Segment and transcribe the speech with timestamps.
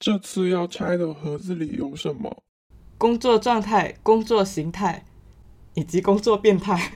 [0.00, 2.42] 这次要拆的盒子里有什么？
[2.96, 5.04] 工作状态、工作形态
[5.74, 6.92] 以及工作变态。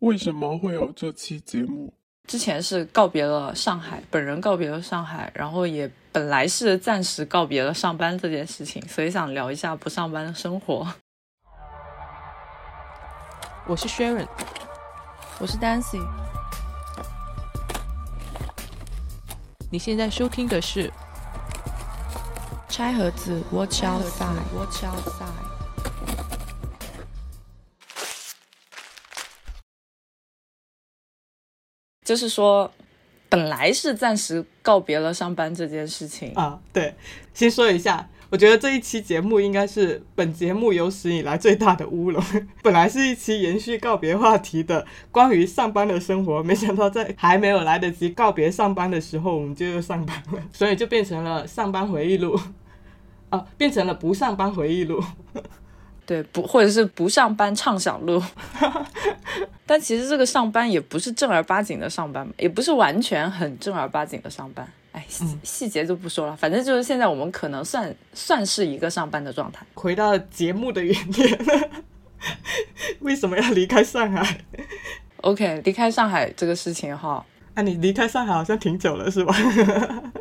[0.00, 1.94] 为什么会有这期节目？
[2.28, 10.86] 之前是告别了上海，本人告别了上海，然后也本来是暂时告别了上班这件事情，所以想聊一下不上班的生活。
[13.66, 14.28] 我是 Sharon，
[15.40, 16.06] 我是 Dancy。
[19.72, 20.92] 你现在收听的是。
[22.68, 25.46] 拆盒子，Watch outside，Watch outside。
[32.04, 32.70] 就是说，
[33.28, 36.60] 本来是暂时告别了上班这件事情啊。
[36.72, 36.94] 对，
[37.34, 42.22] 先说一下，我觉得这一期节目应该是本节目有史以来最大的乌龙。
[42.62, 52.38] 本来是一期延续告别话题的关于上班的生活，没想到在还没有来得及告别上班的时候，我们就又上班了， 所以就变成了上班回忆录。
[53.28, 55.02] 啊，变成了不上班回忆录，
[56.06, 58.22] 对，不或者是不上班畅想录，
[59.66, 64.64] 但其实这个上班也不是正儿八经的上班，也不是完全很正儿八经的上班。
[64.96, 69.64] 哎，细细节就不说了，反正就是现在我们可能算算是一个上班的状态。
[69.74, 71.38] 回到节目的原点，
[73.00, 74.38] 为什么要离开上海
[75.20, 77.22] ？OK，离开上海这个事情哈，
[77.52, 79.36] 啊，你离开上海好像挺久了，是吧？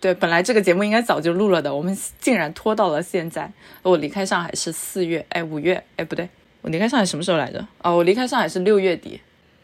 [0.00, 3.52] 对，本来这个节目应该早就录了的，我们竟然拖到了现在。
[3.82, 6.26] 我离开上海是四月，哎，五月，哎，不对，
[6.62, 7.62] 我离开上海什么时候来着？
[7.82, 9.20] 哦，我离开上海是六月底。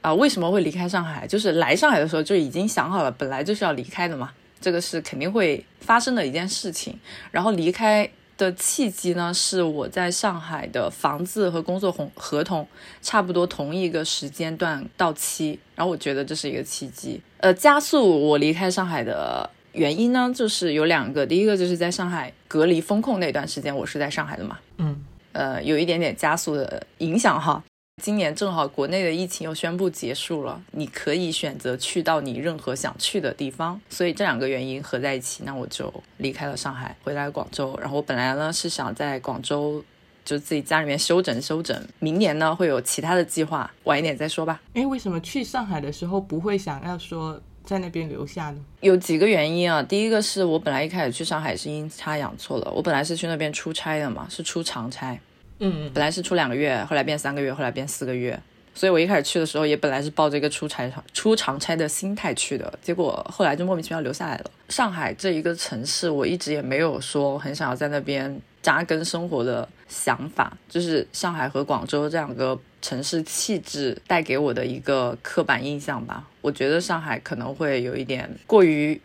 [0.07, 1.27] 啊，为什么会离开上海？
[1.27, 6.97] 就是来上海的时候就已经想好了，本来就是要离开的嘛，这个是肯定会发生的一件事情。
[7.33, 12.65] 然后离开的契机呢，是我在上海的房子和工作合合同
[13.03, 19.51] 差不多同一个时间段到期，然后我觉得这是一个契机，呃，加速我离开上海的。
[19.73, 21.27] 原因呢，就是有两个。
[21.27, 27.63] 第一个就是在上海隔离封控那段时间，我是在上海的嘛，嗯，呃，有一点点加速的影响哈。
[28.03, 37.77] 今年正好国内的疫情又宣布结束了，你可以选择去到你任何想去的地方，所以这两个原因合在一起，那我就离开了上海，回来广州。
[37.81, 39.83] 然后我本来呢是想在广州
[40.27, 44.61] 就自己家里面休整休整，明年呢会有其他的计划，晚一点再说吧。
[44.75, 47.41] 哎，为什么去上海的时候不会想要说？
[47.65, 49.83] 在那边留下呢，有几个原因啊。
[49.83, 55.19] 第一个是我本来一开始去上海是阴差阳错了，我本来是去那边出差的嘛，是出长差，
[55.59, 58.39] 嗯，本来是出两个月，后来变三个月，后来变四个月。
[58.75, 64.51] 所以我一开始去的时候也本来是抱着一个出差出长差的心态去的，结果后来就莫名其妙留下来了。
[64.69, 72.59] 上海这一个城市，我一直也没有说很想要在那边扎根生活的想法，就是上海和广州这两个。
[72.83, 79.01] 城市气质带给我的一个刻板印象吧，我觉得上海可能会有一点过于，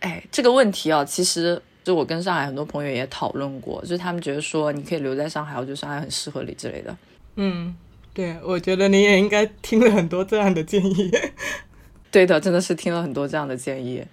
[0.00, 6.96] 哎，这个问题啊，其实就我跟上海很多朋友也讨论过，就是他们觉得说你可以留在上海，我觉得上海很适合你之类的。
[7.36, 7.74] 嗯，
[8.14, 11.10] 对，我觉得你也应该听了很多这样的建议。
[12.10, 14.04] 对的，真的是听了很多这样的建议。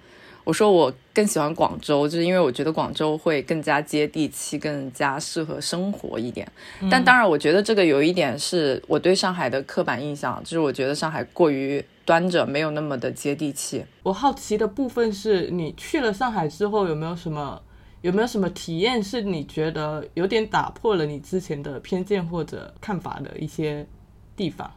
[0.49, 6.51] 我说我更喜欢广州，就是因为我觉得广州会更加接地气，更加适合生活一点。
[6.89, 13.85] 但当然，我觉得这个有一点是我对上海的刻板印象，就是我觉得上海过于端着，没有那么的接地气。
[14.01, 17.61] 我好奇的部分是你去了上海之后，有没有什么
[18.01, 23.85] 有没有什么体验是你觉得有点打破了你之前的偏见或者看法的一些
[24.35, 24.71] 地方？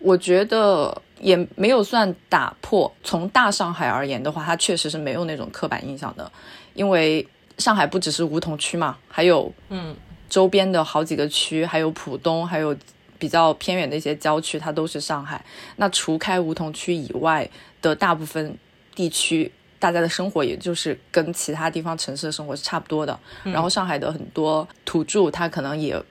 [0.00, 2.92] 我觉得也没有算打破。
[3.02, 6.30] 从大上海而言的话，它确实是没有那种刻板印象的，
[6.74, 7.26] 因为
[7.58, 9.94] 上海不只是梧桐区嘛，还有嗯
[10.28, 12.76] 周边的好几个区，还有浦东，还有
[13.18, 15.44] 比较偏远的一些郊区，它都是上海。
[15.76, 17.48] 那除开梧桐区以外
[17.80, 18.56] 的大部分
[18.94, 23.18] 地区，大家的生活也就是跟其他地方城市的生活是差不多的。
[23.44, 26.02] 然后上海的很多土著，他可能也。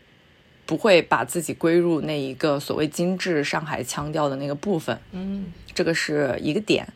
[0.65, 6.87] 不会把自己归入那一个所谓精致上海腔调的那个部分，嗯，这个是一个点。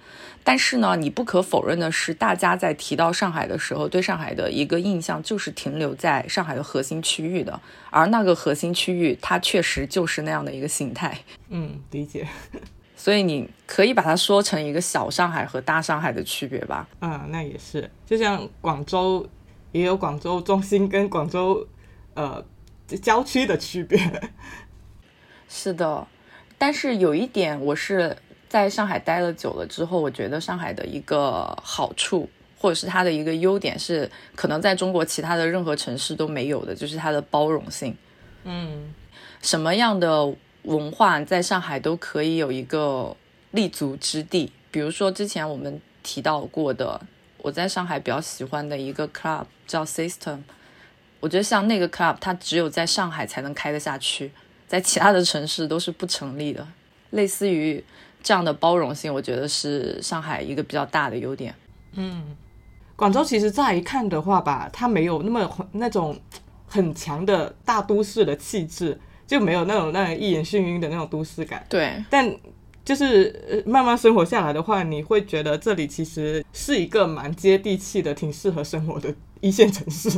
[0.44, 7.60] 但是呢，你不可否认的是，大家在提到上海的时候，对上海的一个印象就是停留在上海的核心区域的，
[7.90, 11.20] 而那个核心区域它确实就是那样的一个形态。
[11.50, 12.26] 嗯，理解。
[12.96, 16.88] 所以你可以把它说成一个小上海和大上海的区别吧？
[17.00, 17.92] 啊，那也是。
[18.06, 19.28] 就像广州
[19.74, 21.68] 也有广州中心跟广州，
[22.14, 22.46] 呃。
[22.96, 24.00] 郊区的区别
[25.50, 26.08] 是的，
[26.58, 28.16] 但是有一点，我是
[28.48, 37.96] 在上海待了久了之后，我觉得上海的一个好处，或者是它的一个优点，是可能在中国其他的任何城市都没有的，就是它的包容性。
[38.44, 38.94] 嗯，
[39.42, 43.16] 什么样的文化在上海都可以有一个
[43.52, 44.52] 立足之地。
[44.72, 47.02] 比如说之前我们提到过的
[47.40, 50.40] 我在上海比较喜欢的一个 club 叫 System。
[51.20, 54.32] 我觉得像那个 club，它只有在上海才能开得下去，
[54.68, 56.68] 在其他的城市都是不成立的。
[57.12, 57.84] 类似于
[58.22, 61.56] 这样的包容性，我觉得是上海一个比较大的优点。
[61.94, 62.36] 嗯
[62.96, 66.20] 广州其实乍一看的话吧，它没有那么那种
[66.68, 71.66] 很强的大都市的气质，就没有那种让人一眼眩晕的那种都市感。
[71.70, 72.36] 对，但
[72.84, 80.10] 就是呃慢慢生活下来的话，你会觉得这里其实是一个蛮接地气的、挺适合生活的一线城市。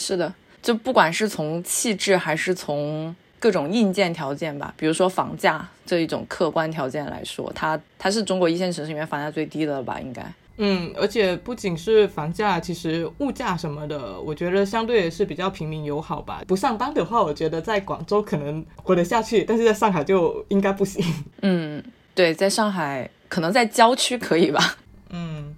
[0.00, 0.32] 是的，
[0.62, 10.00] 就不管是从气质还是从各种硬件条件吧，比如说房价这一种客观条件来说，它它是中国一线城市里面房价最低的了吧？
[10.00, 10.24] 应该。
[10.62, 16.42] 嗯，而且不仅是房价，其实物价什么的，我觉得相对也是比较平民友好吧。
[16.46, 21.02] 不上班的话，我觉得在广州可能活得下去，但是在上海就应该不行。
[21.40, 21.82] 嗯，
[22.14, 24.76] 对，在上海可能在郊区可以吧？
[25.08, 25.54] 嗯，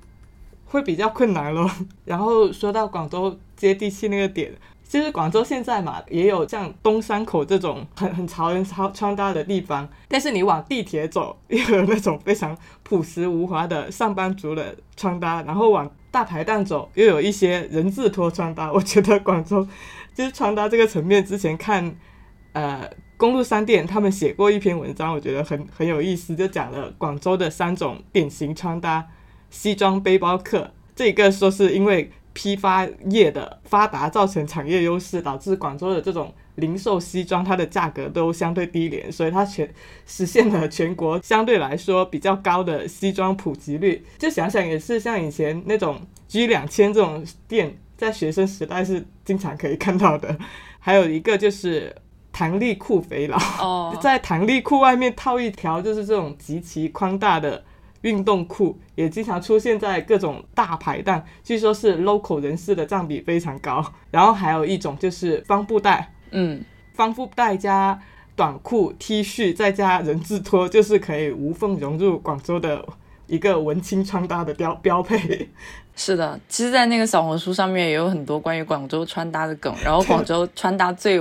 [0.66, 1.68] 会比较困难咯。
[2.06, 18.72] 然后说到广州接地气那个点，其实广州现在嘛，也有像东山口这种很很潮人穿穿搭的地方，但是你往地铁走，又有那种非常朴实无华的上班族的穿搭，然后往大排档走，又有一些人字拖穿搭。
[18.72, 19.66] 我觉得广州
[20.14, 21.94] 就是穿搭这个层面，之前看
[22.52, 29.06] 呃公路商店他们写过一篇文章，我觉得很很有意思，就讲了广州的三种典型穿搭。
[29.48, 39.68] 西装背包客，这个说是因为批发业的发达造成产业优势，导致广州的这种零售西装它的价格都相对低廉，所以它全
[40.06, 44.04] 实现了全国相对来说比较高的西装普及率。
[44.18, 50.36] 就想想也是像以前那种 G 两千这种店，在学生时代是经常可以看到的。
[50.78, 51.94] 还有一个就是
[52.32, 57.62] 弹力裤肥佬，哦，在弹力裤外面套一条就是这种极其宽大的。
[58.02, 63.84] 运动裤也经常出现在各种大排档，据说是 local 人士的占比非常高。
[64.10, 66.62] 然后还有一种就是帆布袋，嗯，
[66.94, 67.98] 帆布袋加
[68.36, 72.84] 短裤、T 恤再加人字拖，就是可以无缝融入广州的
[73.26, 75.48] 一个文青穿搭的标标配。
[75.94, 81.20] 是的，其实，在那个小红书上面也有很多关于广州穿搭的梗，然后广 州穿搭最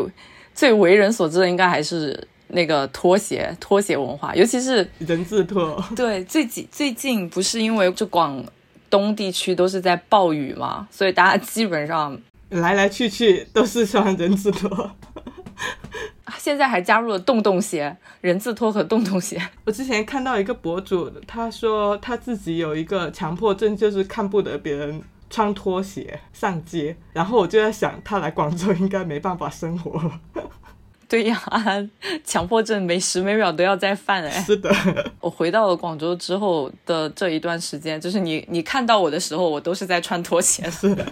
[0.53, 2.27] 最为人所知的，应该还是。
[2.53, 5.83] 那个拖鞋，拖鞋文化，尤其是人字拖。
[5.95, 8.43] 对，最近最近不是因为就广
[8.89, 12.19] 东地区都是在暴雨嘛，所以大家基本上
[12.49, 14.91] 来来去去都是穿人字拖。
[16.37, 19.39] 现在还加入了洞洞鞋，人字拖和洞洞鞋。
[19.65, 26.95] 我之前看到一个博主，他说他自己有一个强迫症，就是看不得别人穿拖鞋上街。
[27.13, 30.11] 然后我就在想，他来广州应该没办法生活。
[31.11, 31.37] 对呀，
[32.23, 34.29] 强迫症每时每秒都要在犯哎。
[34.43, 34.73] 是的，
[35.19, 40.63] 我回到了广州之后的这一段时间，就是你你看到我的时候，我都是在穿拖鞋。
[40.71, 41.05] 是的，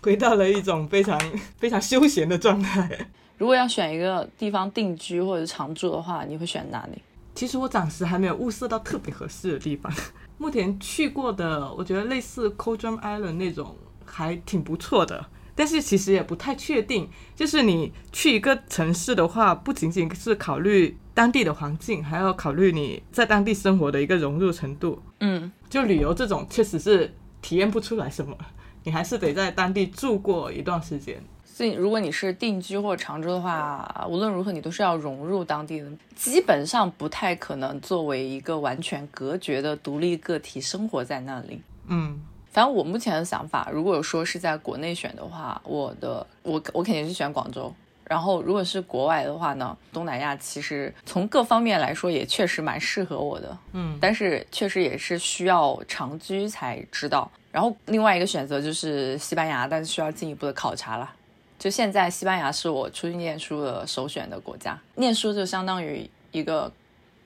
[0.00, 1.20] 回到了一种非常
[1.58, 2.88] 非常休闲的状态。
[3.36, 7.02] 如果要选一个地方定居或者常住的话，你会选哪里？
[7.34, 9.92] 其实我暂时还没有物色到特别合适的地方。
[10.38, 13.76] 目前去过的，我觉得类似 c o d r u m Island 那种
[14.06, 15.26] 还挺不错的。
[15.58, 25.02] 但是其实也不太确定，就是你去一个城市的话，不仅仅是考虑当地的环境，还要考虑你在当地生活的一个融入程度。
[25.18, 27.12] 嗯，就旅游这种，确实是
[27.42, 28.38] 体验不出来什么，
[28.84, 31.20] 你还是得在当地住过一段时间。
[31.44, 41.60] 所以，如果你是定居或者常住的话，无论如何你都是要融入当地的，基本上不太可能作为一个完全隔绝的独立个体生活在那里。
[41.88, 42.20] 嗯。
[42.50, 47.72] 反正我目前的想法，如果说是在国内选的话，我的我我肯定是选广州。
[48.04, 57.30] 然后如果是国外的话呢，东南亚其实从各方面来说也确实蛮适合我的，嗯，但是确实也是需要长居才知道。
[57.52, 61.14] 然后另外一个选择就是西班牙，但是需要进一步的考察了。
[61.58, 66.72] 就现在西班牙是我出去念书的首选的国家，念书就相当于一个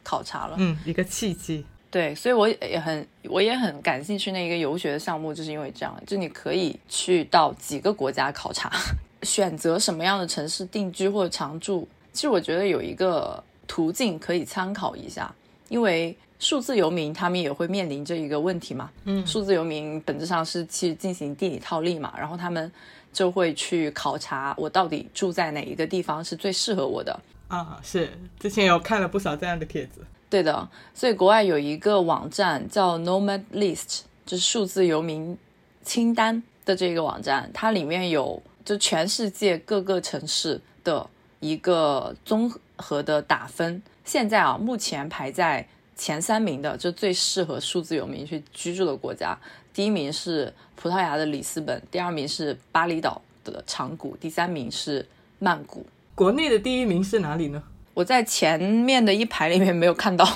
[0.03, 1.65] 考察了，嗯，一个契机。
[1.93, 8.73] 对，所以我也很，我也很感兴趣那一个游学的项目，就是因为这样，就你可以去到几个国家考察，
[9.25, 11.87] 选择什么样的城市定居或者常住。
[12.15, 15.31] 其实我觉得有一个途径可以参考一下，
[15.69, 18.91] 因为数字游民他们也会面临这一个问题嘛。
[19.05, 22.73] 嗯，数字游民本质上是去进行地理套利嘛，然后他们
[23.13, 27.21] 就会去考察我到底住在哪一个地方是最适合我的。
[27.49, 30.01] 啊，是之前有看了不少这样的帖子。
[30.33, 35.37] 对的，所以国外有一个网站叫 Nomad List，就是数字游民
[35.85, 41.07] 清单的这个网站，它里面有就全世界各个城市的
[41.41, 43.83] 一个综合的打分。
[44.07, 49.39] 现在啊，目前排在前三名的，就最适合数字游民去居住的国家，
[49.75, 55.07] 第一名是葡萄牙的里斯本，第二名是巴厘岛的长谷，第三名是
[55.39, 55.85] 曼谷。
[56.15, 57.63] 国内的第一名是哪里呢？
[57.95, 60.27] 我在前面的一排里面没有看到。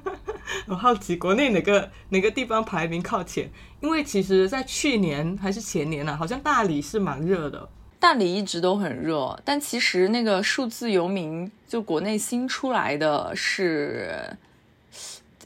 [0.66, 3.50] 我好奇国内哪个哪个地方排名靠前？
[3.80, 7.68] 因为其实，在去年还是前年呢、好像大理是蛮热的。
[7.98, 14.36] 大理一直都很热，但其实那个数字游民就国内新出来的是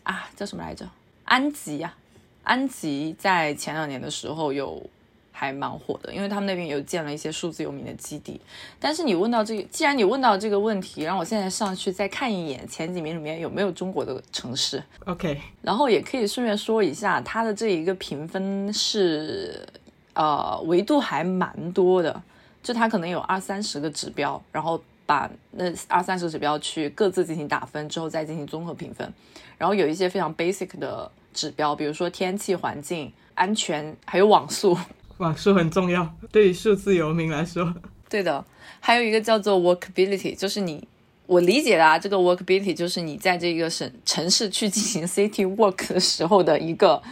[0.03, 0.89] 啊，叫什么来着？
[1.25, 1.95] 安吉呀、
[2.43, 4.91] 安吉在前两年的时候有
[5.37, 8.41] 还蛮火的，因为他们那边有建了一些数字游民的基地。
[8.79, 19.67] 但是你问到这个，既然你问到这个问题，让我现在上去再看一眼前几名里面有没有中国的城市，OK，然后也可以顺便说一下，它的这一个评分是
[20.13, 22.23] 呃维度还蛮多的，
[22.63, 29.13] 就它可能有二三十个指标，然后把那二三十个指标去各自进行打分之后再进行综合评分，
[29.59, 34.79] 然后有一些非常 basic 的指标，比如说天气、环境、安全，还有网速。
[35.19, 37.75] 网速很重要，对于数字游民来说。
[38.09, 38.45] 对的，
[38.81, 40.87] 还有一个叫做 workability，就是你
[41.27, 47.03] 我理解的啊，这个 workability 就是你在这个省城市去进行 city work 的时候的一个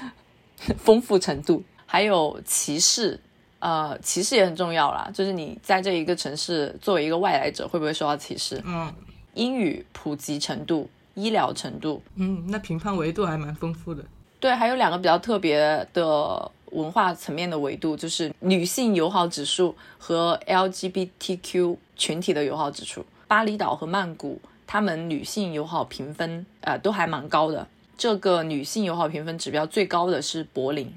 [0.77, 1.63] 丰富程度。
[1.85, 3.21] 还有歧视，
[3.59, 8.63] 呃，歧视也很重要啦，就是你在这一个城市作为一个外来者会不会受到歧视？
[8.65, 8.91] 嗯
[9.35, 14.05] 英语普及程度、医疗程度，嗯，那评判维度还蛮丰富的。
[14.41, 23.05] 对，还有两个比较特别的文化层面的维度，就是女性友好指数和 LGBTQ 群体的友好指数。
[23.29, 27.67] 巴厘岛和曼谷，他们女性友好评分呃都还蛮高的。
[27.97, 30.93] 这个女性友好评分指标最高的是柏林。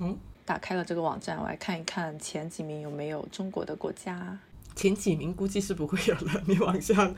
[0.00, 4.38] 嗯，打开了这个网站，我来看一看前几名有没有中国的国家。
[4.74, 7.14] 前几名估计是不会有了，你往下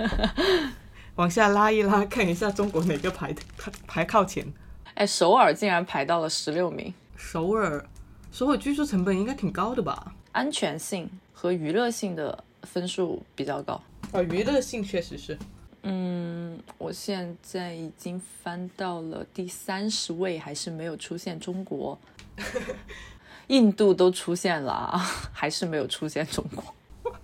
[1.16, 4.46] 往下拉一拉，看一下中国哪个排排排靠前。
[4.94, 6.92] 哎，首尔竟然排到了十六名。
[7.16, 7.84] 首尔，
[8.30, 10.14] 首尔居住成本应该挺高的吧？
[10.32, 13.80] 安全性和娱乐性的分数比较高。
[14.12, 15.38] 啊，娱乐性确实是。
[15.82, 21.98] 嗯，我现在已经翻到了第三十位，还是没有出现中国。
[23.48, 24.98] 印度都出现了啊，
[25.32, 26.62] 还是没有出现中国。
[27.04, 27.14] 哦，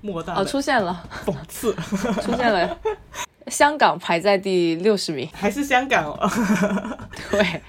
[0.00, 1.74] 莫大哦出现了，讽刺，
[2.22, 2.78] 出现了。
[3.52, 5.28] 香港排在第六十名。
[5.32, 6.18] 还是香港哦。
[7.30, 7.60] 对，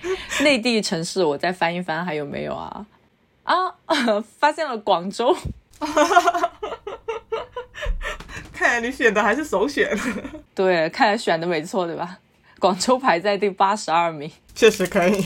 [0.44, 2.86] 内地城市我再翻一翻，还有没有啊？
[3.44, 3.56] 啊，
[4.40, 5.36] 发现了广州。
[8.54, 9.90] 看来你选的还是首选，
[10.56, 12.18] 对，看来选的没错，对吧？
[12.60, 14.32] 广州排在第八十二名。
[14.56, 15.22] 确实可以。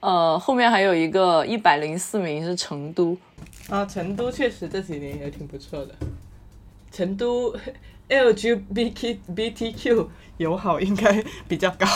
[0.00, 3.16] 呃，后面还有一个一百零四名是成都。
[3.68, 5.94] 啊，成都确实这几年也挺不错的。
[6.92, 7.52] 成都
[8.08, 11.86] LGBTQ 友好应该比较高。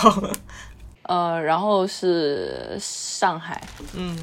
[1.02, 3.60] 呃，然后是上海，
[3.94, 4.16] 嗯，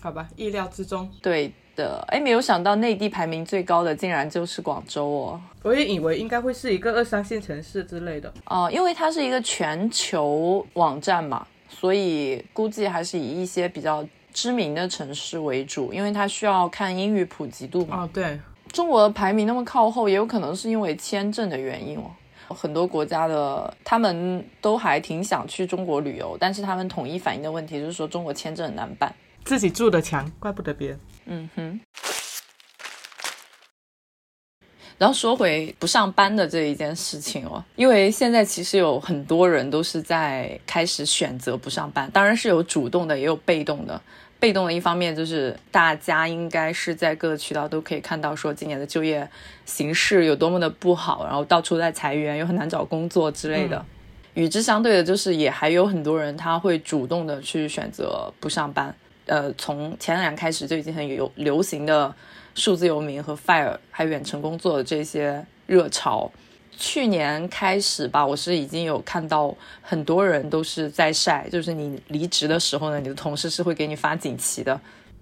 [0.00, 1.08] 好吧，意料之中。
[1.22, 8.32] 对的，哎，没有想到内地排名最高的竟然就是广州哦，我也以为应该会是一个二三线城市之类的。
[8.46, 18.02] 哦、因为它是一个全球网站嘛，所以估计还是以一些比较知名的城市为主，因为它需要看英语普及度嘛。
[18.02, 18.40] 哦，对，
[18.74, 22.10] 中国的排名那么靠后，也有可能是因为签证的原因哦。
[22.48, 29.14] 很多国家的他们都还挺想去中国旅游，但是他们统一反映的问题就是说中国签证很难办。
[29.44, 31.00] 自己住的强，怪不得别人。
[31.26, 31.80] 嗯哼。
[34.98, 44.00] 然后说回不上班的这一件事情哦，因为现在其实有很多人都是在开始选择不上班，当然是有主动的，也有被动的。
[44.44, 49.26] 被动的一方面就是大家应该是在各个渠道都可以看到，说今年的就业
[49.64, 53.82] 形势有多么的不好，然后到处在裁员，又很难找工作之类的。
[54.34, 58.94] 与之相对的，就是也还有很多人他会主动的去选择不上班。
[59.24, 62.14] 呃，从前两年开始就已经很有流行的
[62.54, 66.30] 数字游民和 FIRE 还有远程工作的这些热潮。
[66.76, 74.80] 去年开始吧，我是已经有看到很多人都是在晒，就是你离职的时候呢，你的同事是会给你发锦旗的。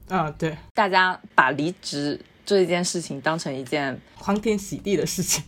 [0.08, 5.42] 啊，对，大家把离职这件事情当成一件欢天喜地的事情。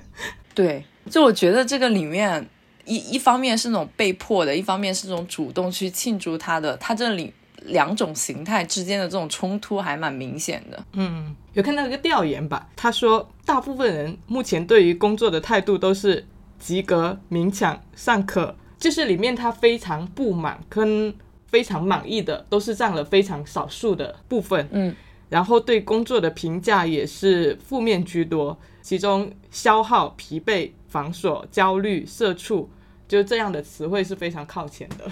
[0.54, 2.48] 对，就我觉得这个里面
[2.84, 7.32] 一一方面是那种被迫的，一方面是那种主动去庆祝他的，他这里
[7.66, 10.84] 两种形态之间的这种冲突还蛮明显的。
[10.92, 16.26] 嗯，有看到一个调研吧，他说大部分人目前对于工作的态度都是
[16.58, 21.14] 及格、勉强、尚可，就是里面他非常不满跟
[21.46, 24.68] 非常满意的都是占了非常少数的部分。
[24.72, 24.94] 嗯，
[25.28, 32.68] 然后对工作的评价也是负面居多，其中消耗、疲惫、繁琐、焦虑、社畜，
[33.06, 35.10] 就这样的词汇是非常靠前的。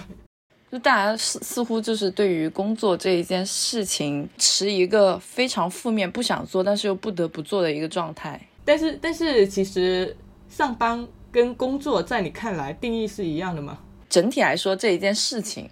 [0.74, 8.40] 就大家似似乎就是对于工作这一件事情持一个非常负面、不想做但是又不得不做的一个状态。
[8.64, 10.16] 但是但是其实
[10.48, 13.78] 上班跟工作在你看来定义是一样的吗？
[14.08, 15.70] 整体来说，这一件事情，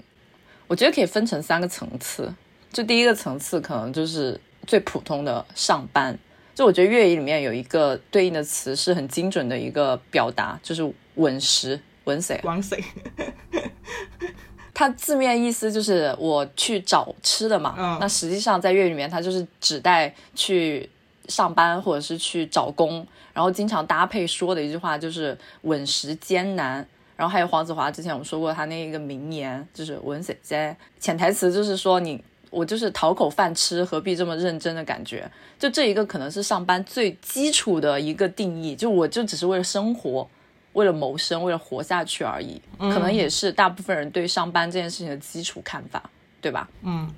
[0.69, 2.33] 我觉得可以分成三个层次。
[2.73, 6.17] 就第一个层次，可能就是最普通的上班。
[6.55, 11.81] 就我觉得粤语里面有一个对应的词是很精准的一个表达，就是“稳食”。
[12.05, 12.41] 稳谁？
[12.43, 12.83] 王谁？
[14.75, 17.75] 它字面意思就是我去找吃的嘛。
[17.79, 20.89] 嗯那实际上在粤语里面，它就是指代去
[21.29, 26.87] 上班或者是去找工，然后经常搭配说的一句话就是“稳食艰难”。
[27.15, 35.31] 然后还有黄子华之前我们说过他那一个名言，就是“稳谁在”，潜台词就是说你我就是讨口饭吃，何必这么认真的感觉？
[35.59, 40.27] 就这一个可能是上班最基础的一个定义，就我就只是为了生活。
[40.75, 46.11] 为了谋生，为了活下去而已，可能也是大部分人对上班这件事情的基础看法，
[46.41, 46.69] 对吧？
[46.83, 47.13] 嗯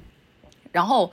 [0.72, 1.12] 然后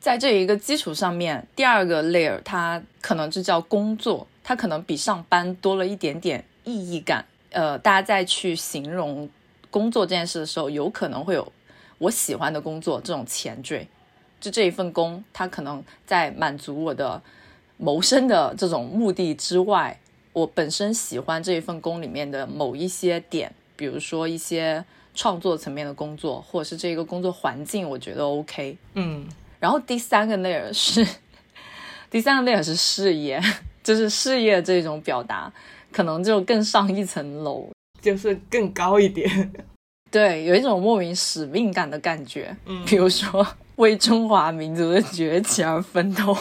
[0.00, 7.24] 在这一个基础上面，第二个 layer 它可能就叫工作，它可能比上班多了一点点意义感。
[7.50, 9.28] 呃，大家在去形容
[9.70, 11.52] 工作这件事的时候，有可能会有
[11.98, 13.86] 我喜欢的工作这种前缀，
[14.40, 17.20] 就这一份工，它可能在满足我的
[17.76, 19.98] 谋生的这种目的之外，
[20.38, 28.76] 我本身喜欢这一份工里面的某一些点，比如说一些创作层面的工作，或者是这个工作环境，我觉得 OK。
[28.94, 29.26] 嗯
[29.58, 31.04] 然后第三个 layer 是，
[32.08, 33.42] 第三个 layer 是事业，
[33.82, 35.52] 就是事业这种表达，
[35.90, 37.68] 可能就更上一层楼。
[38.00, 39.52] 就是更高一点。
[40.08, 46.36] 对，有一种莫名使命感的感觉，嗯比如说为中华民族的崛起而奋斗。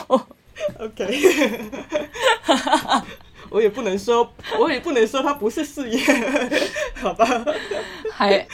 [0.80, 1.06] OK，
[3.50, 6.00] 我也不能说， 我也不能说它不是事业，
[6.96, 7.46] 好吧？
[8.12, 8.46] 还，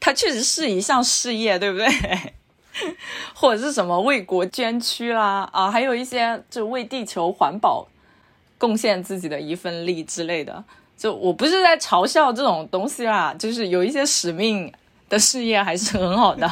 [0.00, 1.86] 它确实是一项事业，对不对？
[3.34, 7.88] 或者是什么为国捐躯啦，啊，还有一些就为地球环保
[8.58, 10.62] 贡献自己的一份力之类的。
[10.96, 14.72] 就我不是在嘲笑这种东西啦，就是有一些使命
[15.08, 16.50] 的事业还是很好的。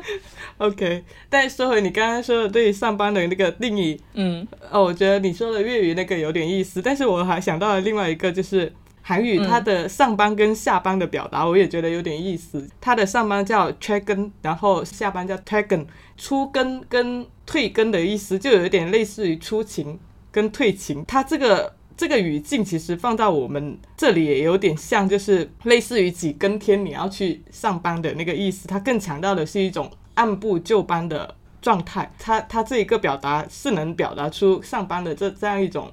[0.58, 12.66] OK，但说回你刚刚说的对上班的那个定义，嗯哦，我觉得你说的粤语那个有点意思，但是我还想到了另外一个，就是韩语它的上班跟下班的表达，我也觉得有点意思。
[12.80, 13.70] 它的上班叫
[14.04, 20.00] 更，然后下班叫 g 出更跟退更的意思就有点类似于出勤
[20.32, 21.04] 跟退勤。
[21.06, 28.68] 它这个这个语境其实放到我们这里也有点像，就是类似于几更天你要去上班的那个意思。
[28.68, 32.12] 它更强调的是一种按部就班的状态。
[32.18, 35.90] 它它这一个表达是能表达出上班的这这样一种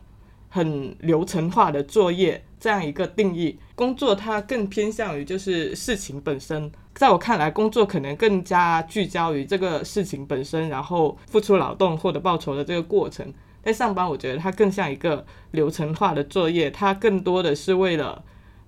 [0.50, 3.58] 很流程化的作业这样一个定义。
[3.74, 6.72] 工作它更偏向于就是事情本身。
[6.94, 13.34] 在我看来，工作可能更加聚焦于这个事情本身，然后付出劳动获得报酬的这个过程。
[13.64, 18.24] 在上班，我觉得它更像一个流程化的作业，它更多的是为了，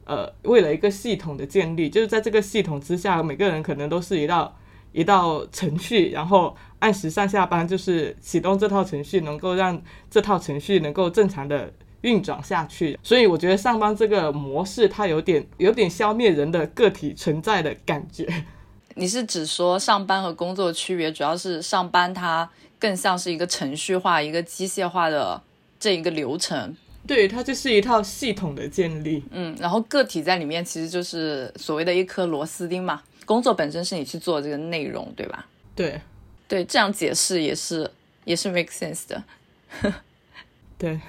[0.06, 4.58] 呃，为了一个系统的建立，就是在这个系统之下，每个人可能都是一道
[4.94, 12.98] 一道程序，然后按时上下班，就是启动这套程序，能够让这套程序能够正常的运转下去。
[13.04, 18.26] 所以我觉得上班这个模式，它有点有点消灭人的个体存在的感觉。
[18.98, 22.50] 你是指说上班和工作区别，主要是上班它
[22.86, 25.42] 更像是一个程序化、一个机械化的
[25.80, 26.72] 这一个流程，
[27.08, 29.24] 对，它就是一套系统的建立。
[29.32, 33.02] 嗯，然后个体在里面其实就是所谓的一颗螺丝钉嘛。
[33.26, 35.48] 工作本身是你去做这个内容，对吧？
[35.76, 36.00] 对
[36.48, 37.90] 对，这样解释也是
[38.24, 39.24] 也是 make sense 的。
[40.78, 41.02] 对，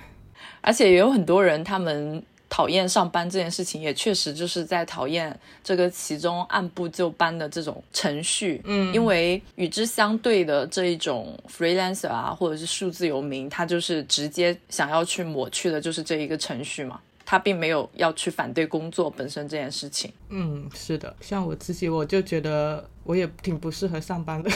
[0.62, 8.60] 而且也有很多人他们讨厌上班这件事情，也确实就是在讨厌这个其中按部就班的这种程序。
[8.64, 20.12] 嗯因为与之相对的这一种 freelancer 啊，或者是数字游民，他就是直接想要去抹去的就是这一个程序嘛，他并没有要去反对工作本身这件事情。
[20.28, 24.50] 嗯，是的，像我自己，我就觉得我也挺不适合上班的。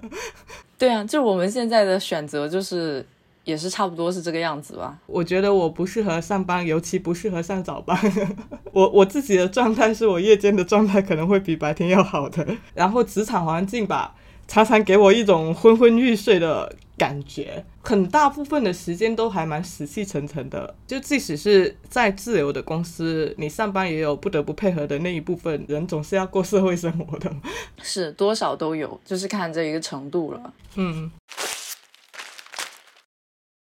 [0.78, 3.04] 对啊，就我们现在的选择就是
[3.48, 4.98] 也是差不多是这个样子吧。
[5.06, 7.98] 我觉得我不适合上班，尤其不适合上早班。
[8.72, 12.46] 我我自己的状态是我夜间的状态可能会比白天要好的。
[12.74, 14.14] 然后职场环境吧，
[14.46, 20.74] 常常给我一种昏昏欲睡的感觉，很大部分的时间都还蛮死气沉沉的。
[20.86, 27.34] 就即使是在自由的公司，你上班也有不得不配合的那一部分人，总是要过社会生活的。
[27.80, 30.52] 是多少都有，就是看这一个程度了。
[30.76, 31.10] 嗯，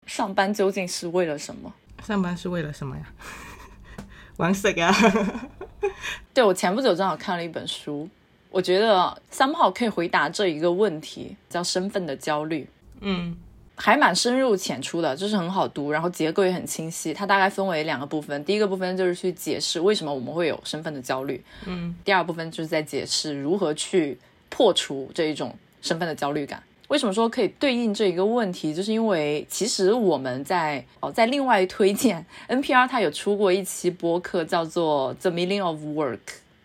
[0.10, 1.72] 上班究竟是为了什么？
[2.04, 3.04] 上班是为了什么呀？
[4.38, 4.92] 玩色呀？
[6.34, 8.10] 对我前不久正好看了一本书，
[8.50, 12.68] 我觉得三炮可以回答这一个问题，叫身份的焦虑。
[13.02, 13.38] 嗯
[13.76, 17.14] 还蛮深入浅出的，就是很好读，然后结构也很清晰。
[17.14, 24.18] 它大概分为两个部分，第一个部分就是去解释为什么我们会有身份的焦虑，嗯第二部分就是在解释如何去
[24.50, 26.62] 破除这一种身份的焦虑感。
[26.90, 28.74] 为什么说可以对应这一个问题？
[28.74, 36.18] 就是因为其实我们在哦，在另外推荐 NPR，它有出过一期播客叫做《The Meaning of Work》，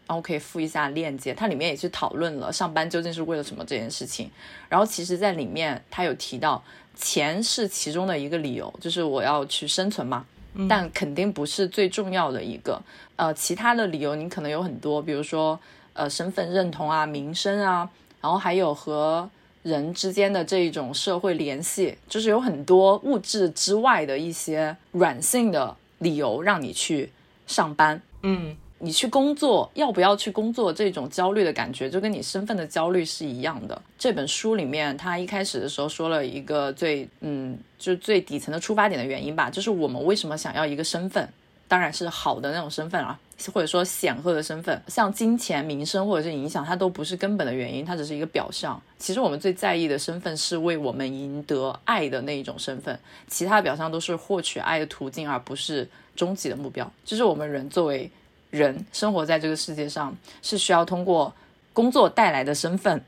[0.06, 4.30] 然后可以附一下链接，它里面也去讨论了上班究竟是为了什么这件事情。
[4.70, 6.64] 然后其实，在里面它有提到
[6.96, 10.24] 钱是其中的一个理由，就是我要去生存嘛，
[10.66, 12.80] 但肯定不是最重要的一个。
[13.16, 15.60] 呃，其他的理由你可能有很多，比如说
[15.92, 17.90] 呃身份认同啊、名声啊，
[18.22, 19.28] 然后还有和
[19.64, 27.10] 人之间的这一种社会联系，就是有很多物质之外的一些软性的理由让你去
[27.48, 28.00] 上班。
[28.22, 33.80] 嗯你去工作，要不要去工作，这种焦虑的感觉，就跟你身份的焦虑是一样的。
[33.98, 41.26] 这本书里面，他一开始的时候说了一个最，嗯，就是最底层的出发点的原因吧，就是我们为什么想要一个身份，
[41.66, 43.18] 当然是好的那种身份啊，
[43.52, 48.80] 或者说显赫的身份，像金钱、名声或者是影响，它都不是根本的原因，它只是一个表象。
[48.98, 56.90] 其实我们最在意的身份是为我们赢得爱的那一种身份，其他表象都是获取爱的途径，而不是终极的目标。
[57.04, 58.10] 就是我们人作为
[58.50, 61.34] 人生活在这个世界上，是需要通过
[61.72, 63.02] 工作带来的身份，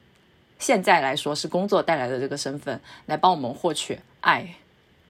[0.59, 4.57] 现在来说是工作带来的这个身份，来帮我们获取爱。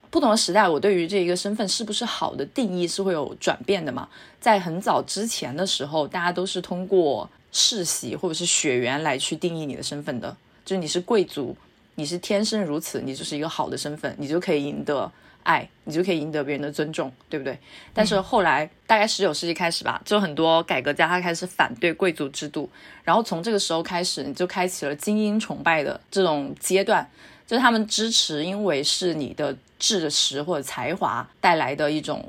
[0.09, 4.07] 不同的时代，我对于这一个身份是不是好的定义是会有转变的嘛？
[4.39, 11.55] 在很早之前的时候，大家都是通过世袭或者是血缘来去定义你的身份的，就是你是贵族，
[11.95, 15.11] 你是天生如此，你就是一个好的身份，你就可以赢得
[15.43, 17.57] 爱，你就可以赢得别人的尊重，对不对？
[17.93, 22.69] 但是后来，大概十九世纪开始吧，就很多改革家他开始反对贵族制度，
[23.03, 27.09] 然后从这个时候开始，你就开启了精英崇拜的这种阶段，
[27.47, 32.23] 就是他们支持，因为是你的知识或者才华带来的一种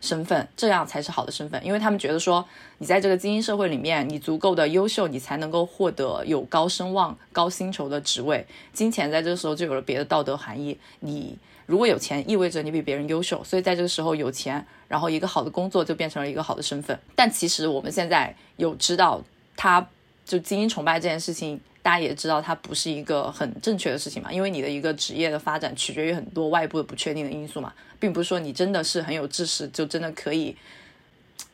[0.00, 2.42] 身份，这样才是好的身份，因为他们觉得说，
[2.78, 11.36] 你在这个精英社会里面，你足够的优秀，你才能够获得有高声望、高薪酬的职位，金钱在这个时候就有了别的道德含义，你。
[11.64, 16.98] 如果有钱，意味着你比别人优秀，所以在这个时候有钱，然后一个好的工作就变成了一个好的身份。
[17.14, 19.22] 但其实我们现在有知道，
[19.56, 19.86] 他
[20.26, 30.56] 就精英崇拜这件事情，大家也知道它不是一个很正确的事情嘛，因为你的一个职业的发展取决于很多外部的不确定的因素嘛，并不是说你真的是很有知识就真的可以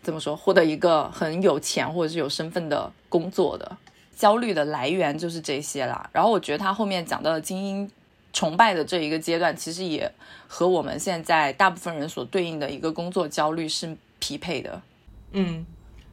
[0.03, 3.77] 怎么说获得一个很有钱或者是有身份的工作的。
[4.17, 6.09] 焦虑的来源就是这些啦。
[6.13, 7.91] 然后我觉得他后面讲到的精英。
[8.31, 10.09] 崇拜的这一个阶段，其实也
[10.47, 14.81] 和我们现在大部分人所对应的一个工作焦虑是匹配的。
[15.33, 15.65] 嗯，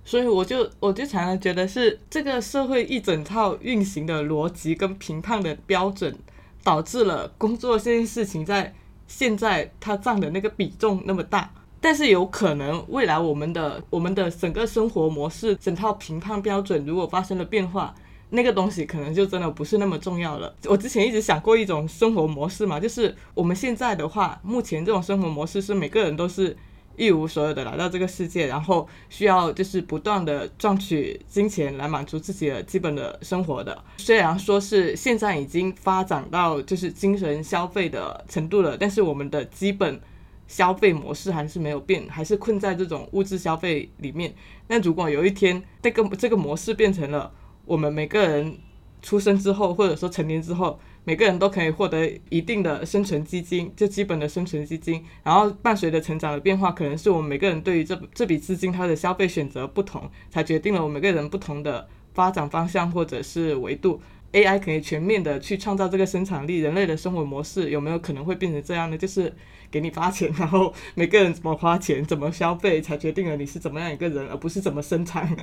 [0.06, 6.15] 所以我就我就常常觉得是这个社会一整套运行的逻辑跟评判的标准，
[6.63, 8.74] 导致了工作这件事情在
[9.08, 11.52] 现在它占的那个比重那么大。
[11.82, 17.94] 但是有可能未来我们的我们的整个生活模式、整套评判标准如果发生了变化。
[18.32, 20.54] 那个东西可能就真的不是那么重要了。
[20.65, 26.58] 我之前一直想过一种生活模式嘛，就是我们现在的话，目前这种生活模式是每个人都是
[26.98, 33.84] 一无所有的来到这个世界，然后需要就是不断的赚取金钱来满足自己的基本的生活的。
[33.98, 40.00] 虽然说是现在已经发展到就是精神消费的程度了，但是我们的基本
[40.48, 44.34] 消费模式还是没有变，还是困在这种物质消费里面。
[44.68, 47.32] 那如果有一天这个这个模式变成了，
[47.66, 48.58] 我们每个人
[49.02, 55.02] 出生之后，或者说成年之后，每个人都可以获得一定的生存基金，就基本的生存基金。
[55.24, 64.02] 然后伴随着成长的变化，可能是我们每个人对于这这笔资金它的消费选择不同，才决定了我们每个人不同的发展方向或者是维度。
[64.34, 68.98] AI 可以全面的去创造这个生产力，人类的生活模式有没有可能会变成这样呢？
[68.98, 69.34] 就是
[69.72, 75.34] 给你发钱，然后每个人怎么花钱、怎么消费，才决定了你是怎么样一个人，而不是怎么生产。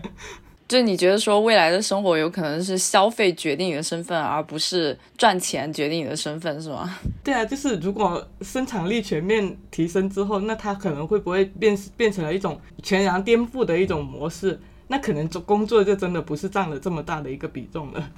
[0.73, 6.99] 就你觉得说未来的生活有可能是消费决定你的身份，而不是赚钱决定你的身份，是吗？
[7.23, 14.59] 对啊，就是如果生产力全面提升之后，那它可能会不会变变成了一种全然颠覆的一种模式？
[14.89, 18.11] 那可能工作就真的不是占了这么大的一个比重了。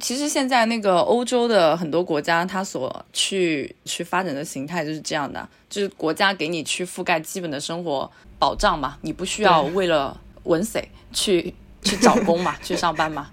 [0.00, 11.54] 其实现在那个欧洲的很多国家，它所去去发展的形态就是这样的，就是国家给你去覆盖基本的生活保障嘛，你不需要为了稳谁去。
[11.82, 13.30] 去找工嘛， 去上班嘛。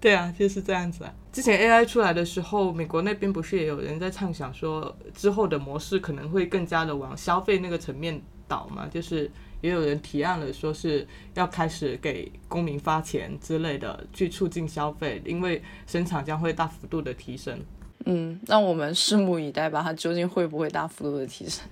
[0.00, 1.14] 对啊，就是这样子啊。
[1.32, 8.86] 之前 AI 出来的时候，美国那边不是也有人在畅想说，之后的模式可能会更加的往消费那个层面倒嘛？
[8.92, 9.30] 就是
[9.62, 17.58] 也有人提案了，说是要开始给公民发钱之类的，去促进消费，因为生产将会大幅度的提升。
[18.04, 21.64] 嗯，让我们拭目以待吧，它究竟会不会大幅度的提升？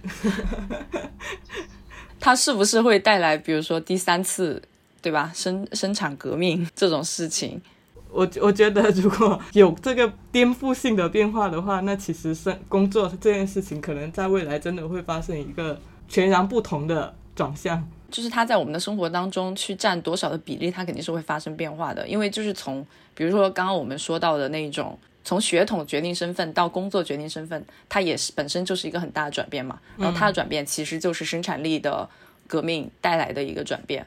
[2.19, 4.63] 它是不是会带来，比如说第三次，
[5.03, 5.31] 对吧？
[5.35, 7.61] 生生产革命这种事情？
[8.09, 17.89] 我我觉得如果有这个颠覆性的变化的话，那其实生工作这件事情，可能在未来真的会发生一个全然不同的转向。
[18.11, 22.07] 就是它在我们的生活当中去占多少的比例，它肯定是会发生变化的。
[22.07, 29.81] 因为就是从，比如说刚刚我们说到的那种，从血统决定身份到工作决定身份，它也是本身就是一个很大的转变嘛。
[29.97, 32.07] 然后它的转变其实就是生产力的
[32.47, 34.07] 革命带来的一个转变。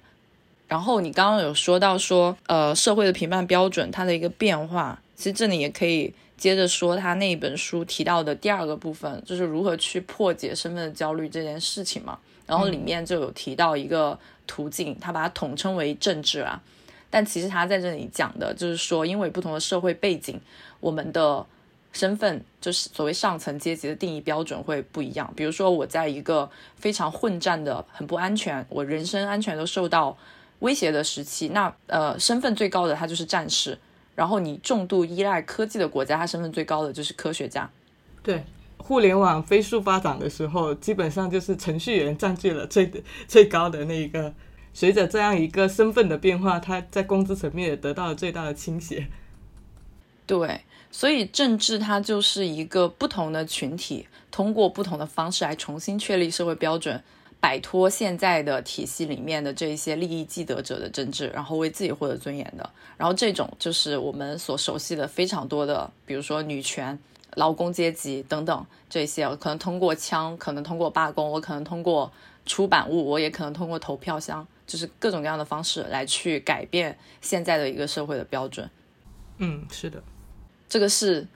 [0.68, 12.18] 然后你刚刚有说到说，呃，社会的评判标准它的一个变化，其实这里也可以接着说他那一本书提到的第二个部分，就是如何去破解身份的焦虑这件事情嘛。
[12.48, 16.62] 然后里面就有提到一个途径，他把它统称为政治啊。
[17.10, 20.40] 但其实他在这里讲的就是说，因为不同的社会背景，
[20.80, 21.46] 我们的
[21.94, 25.32] 身份就是所谓上层阶级的定义标准会不一样。
[25.36, 30.18] 比如说，我在一个非常混战的、很不安全，我人身安全都受到
[30.60, 33.78] 威胁的时期，那呃，身份最高的他就是战士。
[34.16, 37.70] 然后你重度依赖科技的国家，他身份最高的就是科学家。
[38.24, 38.44] 对。
[38.78, 42.92] 互联网飞速发展的时候，基本上就是程序员占据了最
[43.28, 44.32] 最高的那一个。
[44.76, 49.08] 随着这样一个身份的变化，他在工资层面也得到了最大的倾斜。
[50.28, 57.02] 对，所以政治它就是一个不同的群体，通过不同的方式来重新确立社会标准，
[57.46, 62.68] 摆脱现在的体系里面的这一些利益既得者的政治，然后为自己获得尊严的。
[62.98, 66.98] 然后这种就是我们所熟悉的非常多的，比如说女权。
[67.36, 72.10] 劳工阶级等等这些，可能通过枪，可能通过罢工，我可能通过
[72.46, 78.70] 出版物，我也可能通过投票箱，就是各种各样的方式来去改变现在的一个社会的标准。
[79.40, 80.02] 嗯，是的，
[80.70, 81.28] 这个是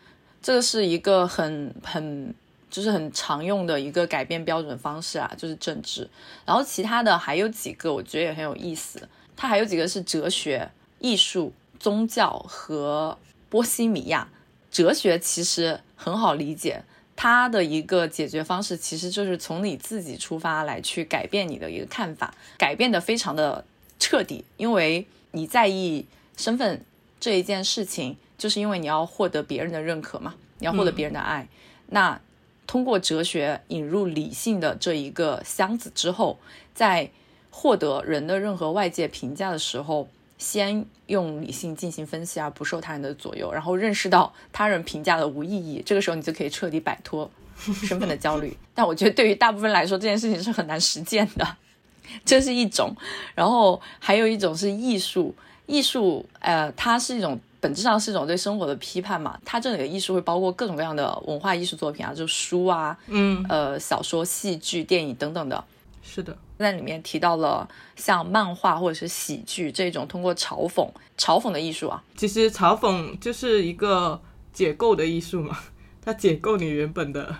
[0.42, 2.34] 这个是一个很很
[2.70, 6.10] 就是很常用的一个改变标准方式啊，就是政治。
[6.46, 9.08] 然后其他的还有几个，我觉得也很有意思。
[9.36, 13.18] 它还有几个是哲学、艺术、宗教和
[13.50, 14.30] 波西米亚。
[14.70, 16.84] 哲学其实很好理解，
[17.16, 23.66] 它的一个解决方式其实就是从你自己出发来去改变你的一个看法，改变的非常的
[23.98, 26.06] 彻底，因为你在意
[26.38, 26.86] 身份
[27.20, 31.48] 这一件事情，就是因为你要获得别人的认可嘛，你要获得别人的爱。
[31.88, 32.22] 那
[32.70, 36.38] 通过哲学引入理性的这一个箱子之后，
[36.76, 37.10] 在
[37.50, 40.08] 获得人的任何外界评价的时候。
[40.38, 47.30] 先用理性进行分析，而不受他人的左右，然后认识到他人评价的无意义，这个时候你就可以彻底摆脱
[47.60, 48.56] 身份的焦虑。
[48.74, 51.58] 但我觉得对于大部分来说，这件事情是很难实践的，
[52.24, 52.96] 这是一种。
[53.36, 59.40] 然后还有一种是艺术，艺术，呃，它是一种本质上是一种对生活的批判嘛。
[59.44, 65.64] 它这里的艺术会包括各种各样的文化艺术作品啊，就书啊，嗯，呃，小说、戏剧、电影等等的。
[66.02, 66.38] 是的。
[66.58, 70.86] 在里面提到了像漫画或者是喜剧这种通过嘲讽、
[71.18, 72.04] 嘲讽的艺术啊。
[72.18, 74.20] 其实嘲讽就是一个
[74.52, 75.58] 解构的艺术嘛，
[76.04, 77.34] 它解构你原本的、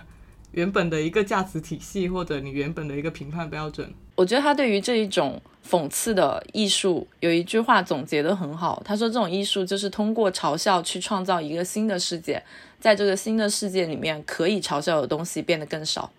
[0.52, 3.92] 原本的一个价值体系或者你原本的一个评判标准。
[4.14, 12.42] 我觉得他对于这一种讽刺的艺术有一句话总结的很好，他说这种艺术就是通过嘲笑去创造一个新的世界，
[12.80, 16.10] 在这个新的世界里面可以嘲笑的东西变得更少。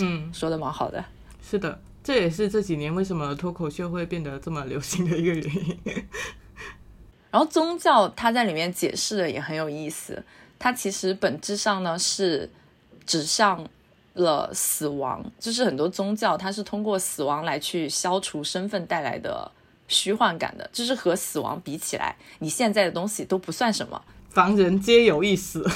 [0.00, 1.04] 嗯，说的蛮好的。
[1.48, 1.78] 是的。
[2.02, 5.78] 这也是这几年为什么脱口秀会变得这么流行的一个原因。
[7.30, 10.22] 然后宗教它在里面解释的也很有意思，
[10.58, 12.50] 它其实本质上呢是
[13.06, 13.66] 指向
[14.14, 19.50] 了死亡，就是很多宗教它是通过死亡来去消除身份带来的
[19.88, 24.00] 虚幻感的，就是和死亡比起来，你现在的东西都不算什么，
[24.30, 25.64] 凡人皆有一死。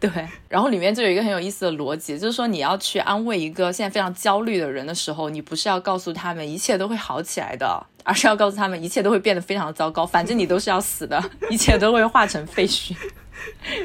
[0.00, 0.10] 对，
[0.48, 12.96] 然后里面就有一个很有意思的逻辑，就是说你要去安慰一个现在非常焦虑的人的时候，你不是要告诉他们一切都会好起来的，而是要告诉他们一切都会变得非常糟糕，反正你都是要死的，一切都会化成废墟，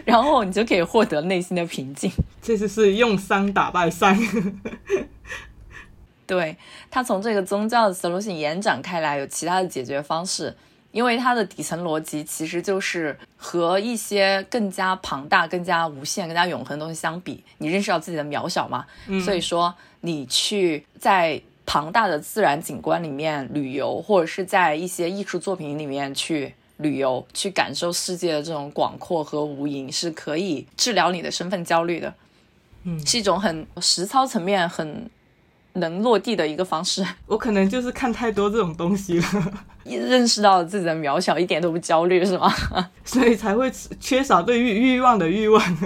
[0.03, 2.11] 然后你就可以获得内心的平静。
[2.41, 4.17] 这就是用伤打败伤。
[6.27, 6.57] 对
[6.89, 10.55] 他从这个宗教的思路性延展开来，有其他的解决方式。
[10.91, 18.85] 因为它的底层逻辑其实就是和一些更加庞大、更加无限、更加永恒的东西相比，你认识到自己的渺小嘛？
[19.21, 32.13] 所以说，你去在庞大的自然景观里面旅游，或者是在一些艺术作品里面去旅游，去感受世界的这种广阔和无垠，是可以治疗你的身份焦虑的。
[32.83, 35.09] 嗯，是一种很实操层面很
[35.73, 39.25] 能落地的一个方式， 我可能就是看太多这种东西了，
[39.83, 42.53] 认识到了自己的渺小，一点都不焦虑，是吗？
[43.03, 45.77] 所以才会缺少对欲欲望的欲望。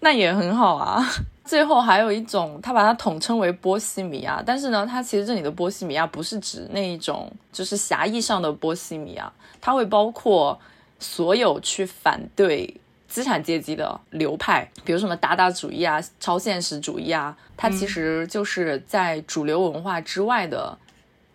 [0.00, 1.04] 那也很好啊。
[1.52, 10.58] 最后还有一种，他把它统称为波西米亚，但是呢，它其实这里的波西米亚不是指那一种就是狭义上的波西米亚，它会包括
[10.98, 12.74] 所有去反对
[13.06, 20.78] 资产阶级的流派，比如什么达达主义啊、超现实主义啊，它其实就是在主流文化之外的，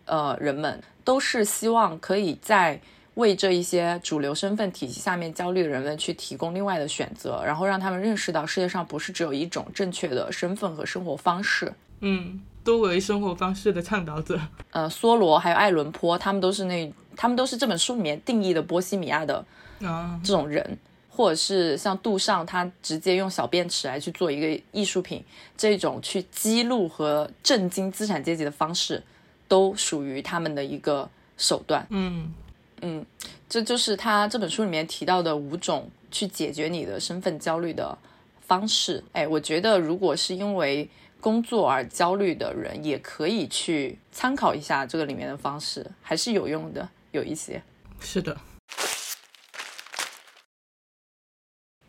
[0.06, 2.82] 呃，人们都是希望可以在。
[3.18, 11.74] 为这一些主流身份体系下面焦虑的人们去提供另外的选择，然后让他们认识到世界上不是只有一种正确的身份和生活方式。
[12.02, 19.44] 嗯，多维生活方式的倡导者，呃，梭罗还有爱伦坡，他们都是那，他们都是这本书里面定义的波西米亚的
[19.82, 20.78] 啊这种人，
[21.10, 25.24] 或者是像杜尚，他直接用小便池来去做一个艺术品，
[25.58, 29.02] 这种去激怒和震惊资产阶级的方式，
[29.48, 31.84] 都属于他们的一个手段。
[31.90, 32.32] 嗯。
[32.82, 33.06] 嗯，
[33.50, 37.98] 这就是他这本书里面提到的五种去解决你的身份焦虑的
[38.42, 39.04] 方式。
[39.14, 47.62] 哎，我觉得如果是因为工作而焦虑的人，也可以去参考一下这个里面的方式，还是有用的，有一些。
[48.00, 48.38] 是的。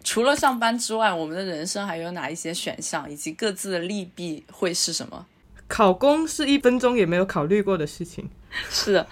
[0.02, 5.26] 除了上班之外，我们的人生还有哪一些选项，以及各自的利弊会是什么？
[5.68, 8.30] 考公是一分钟也没有考虑过的事情。
[8.70, 9.06] 是的。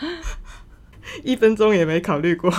[1.25, 2.53] 一分钟也没考虑过，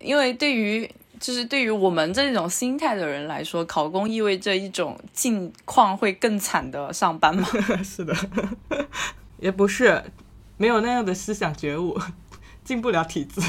[0.00, 7.46] 因为对于就是对于我们这种心态的人来说，考公意味着一种境况会更惨的上班吗？
[7.82, 8.14] 是的，
[9.40, 10.02] 也不是，
[10.56, 11.98] 没有那样的思想觉悟，
[12.64, 13.40] 进不了体制。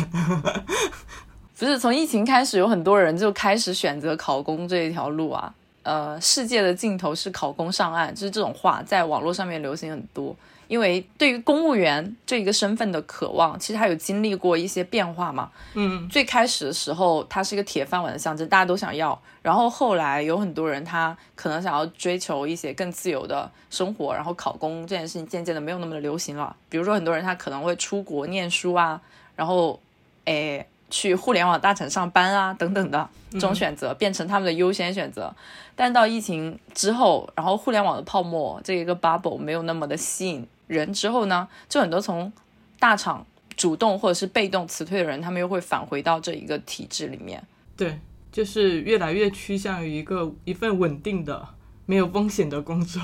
[1.60, 5.54] 不是从疫情开始，有很多人就开始选择考公这一条路啊。
[5.84, 10.36] 呃，世界的尽头是考公上岸，就是这种话在网络上面流行很多。
[10.68, 15.50] 因为对于公务员这一个身份的渴望，其实他有经历过一些变化嘛。
[15.74, 19.20] 嗯，最开始的时候，它是一个铁饭碗的象征，大家都想要。
[19.42, 26.56] 然后后来有很多人，他可能想要追求一些更自由的生活，然后考公这件事情渐渐的没有那么的流行了。
[26.70, 29.02] 比如说很多人他可能会出国念书啊，
[29.36, 29.80] 然后，
[30.26, 30.68] 诶。
[30.90, 35.36] 去互联网大厂上班啊，等等的这种选择变成他们的优先选择，
[35.76, 40.48] 但到疫情之后，然后互联网的泡沫这一个 bubble 没有那么的吸引。
[40.68, 42.32] 人之后呢，就很多从
[42.80, 43.26] 大厂
[43.56, 47.44] 主动或者是被动辞退的人，他们又会返回到这一个体制里面。
[47.76, 48.00] 对，
[48.32, 51.48] 就是越来越趋向于一个一份稳定的、
[51.86, 53.02] 没有风险的工作。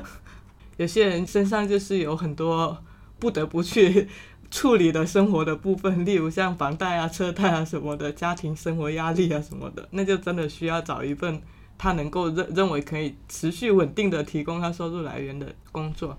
[0.78, 2.82] 有些人身上就是有很多
[3.18, 4.08] 不得不去
[4.50, 11.40] 处理的生活的部分，例如像房贷啊、车贷啊什么的，家庭生活压力啊什么的，那就真的需要找一份
[11.76, 16.18] 他能够认认为可以持续稳定的提供他收入来源的工作。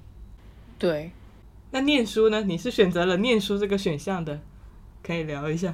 [0.83, 1.11] 对，
[1.71, 2.41] 那念书呢？
[2.41, 4.37] 你是选择了念书这个选项的，
[5.01, 5.73] 可以聊一下。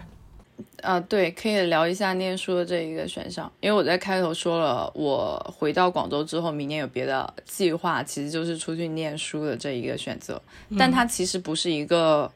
[0.84, 3.52] 啊，对，可以聊一下念书的这一个选项。
[3.60, 10.40] 因为我在开头说了，我回到广州之后，明年有别的计划，其实就是出去念书的这一个选择。
[10.78, 12.32] 但它其实不是一个，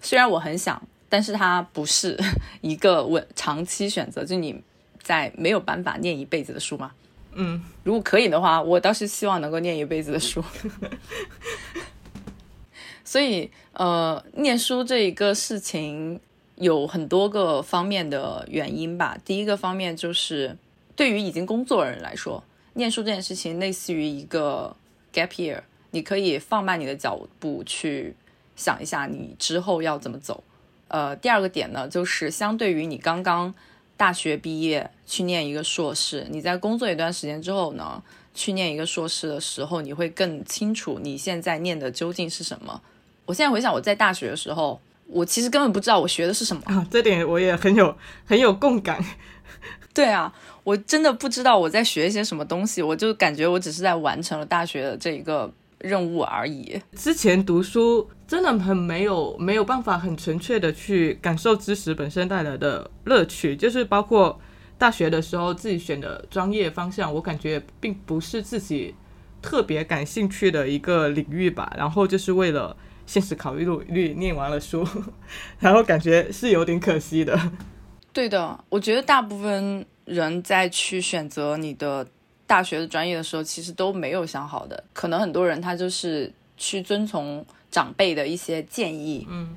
[0.00, 2.16] 虽然我很想，但是它不是
[2.62, 4.24] 一个稳长期选择。
[4.24, 4.62] 就你
[5.02, 6.92] 在没有办法念一辈子的书吗？
[7.32, 10.42] 嗯，如果可以的话，我倒是希望能够念一辈子的书。
[13.04, 16.20] 所以，呃，念书这一个事情
[16.56, 19.16] 有很多个方面的原因吧。
[19.24, 20.56] 第一个方面就是，
[20.94, 22.42] 对于已经工作的人来说，
[22.74, 24.76] 念书这件事情类似于一个
[25.12, 28.14] gap year，你可以放慢你的脚步去
[28.54, 30.42] 想一下你之后要怎么走。
[30.88, 33.54] 呃，第二个点呢，就是相对于你刚刚。
[34.00, 42.80] 大学毕业去念一个硕士，你在工作一段时间之后呢，去念一个硕士的时候，你会更清楚你现在念的究竟是什么。
[43.26, 49.04] 我现在回想我在大学的时候，我其实根本不知道我学的是什么 啊，这点我也很有 很有共感。
[49.92, 50.32] 对啊，
[50.64, 55.52] 我真的不知道我在学一些什么东西，我就感觉我只是在完成了大学的这一个。
[55.80, 56.80] 任务而已。
[56.92, 64.40] 之前读书真的很没有没有办法很纯粹的去感受知识本身带来的乐趣，就是包括
[64.78, 68.94] 大学的时候自己选的专业方向，我感觉并不是自己
[69.42, 71.72] 特别感兴趣的一个领域吧。
[71.76, 72.76] 然后就是为了
[73.06, 74.86] 现实考虑虑念完了书，
[75.58, 77.38] 然后感觉是有点可惜的。
[78.12, 82.06] 对的，我觉得大部分人在去选择你的。
[82.50, 84.82] 大学的专业的时候，其实都没有想好的。
[84.92, 89.54] 可能很多人他就是去遵从长辈的一些建议，嗯，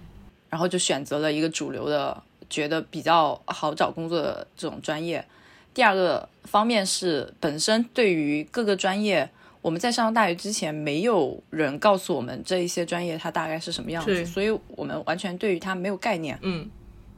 [0.47, 2.21] 然后就选择了一个主流的，
[2.51, 5.25] 觉得比较好找工作的这种专业。
[5.73, 9.27] 第二个方面是本身对于各个专业，
[9.63, 16.37] 我们在上大学之前，没有人告诉我们这一些专业它大概是什么样子，所以我们完全对于它没有概念。
[16.43, 16.69] 嗯，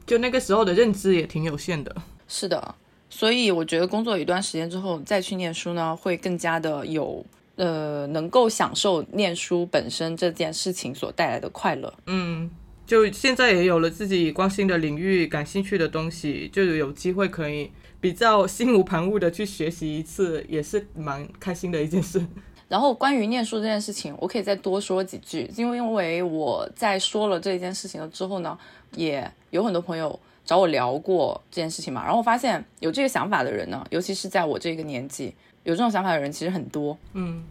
[0.06, 1.94] 就那个时候的认知也挺有限的。
[2.26, 2.74] 是的，
[3.08, 7.24] 所以我觉得工作一段时间之后再去念书呢，会更加的有
[7.56, 11.92] 呃，能够享受念书本身这件事情所带来的快乐。
[12.06, 12.50] 嗯，
[12.86, 22.22] 就现在也有了自己关心的领域、感兴趣的东西，就有机会可以比较心无旁骛的去学习一次，也是蛮开心的一件事。
[22.68, 28.58] 然后关于念书这件事情，我可以再多说几句，因为因为我在说了这件事情了之后呢，
[28.96, 32.02] 也有很多朋友找我聊过这件事情嘛。
[32.02, 35.34] 然后我发现有这个想法的人呢，尤其是在我这个年纪，
[35.64, 36.96] 有这种想法的人其实很多。
[37.12, 37.44] 嗯，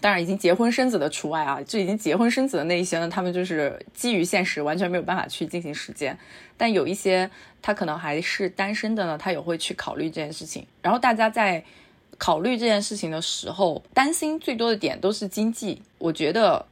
[0.00, 6.18] 当然，已经结婚生子的除外啊，就已经结婚生子的那一些呢，他们就是基于现实，完全没有办法去进行实践。
[6.56, 7.30] 但有一些
[7.62, 10.66] 他可能还是单身的呢，他也会去考虑这件事情。
[10.82, 11.64] 然后大家在
[12.18, 15.80] 考虑这件事情的时候，担心最多的点都是经济。
[15.98, 16.66] 我觉得，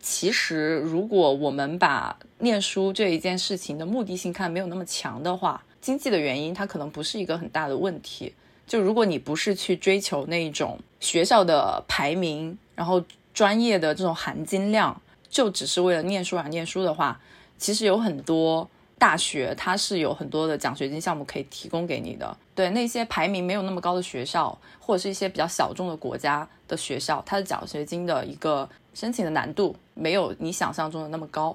[0.00, 8.32] 其实如果我们把念书这一件事情的目的性看没有那么强的话，经济的原因它可能不是一个很大的问题。
[8.66, 13.02] 就如果你不是去追求那一种学校的排名，然后
[13.34, 17.20] 专业的这种含金量，就只是为了念书而念书的话，
[17.58, 18.68] 其实有很多
[18.98, 22.36] 大学它是有很多的奖学金项目可以提供给你的。
[22.54, 31.54] 对那些排名没有那么高的学校，或者是一些比较小众的国家的学校，它的奖学金的一个申请的难度没有你想象中的那么高。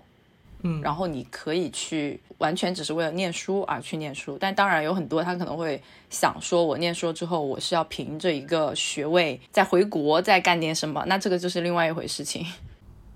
[0.64, 12.46] 嗯然后你可以去完全只是为了念书而去念书，但当然有很多他可能会想说，我念书之后我是要凭着一个学位再回国再干点什么，那这个就是另外一回事情。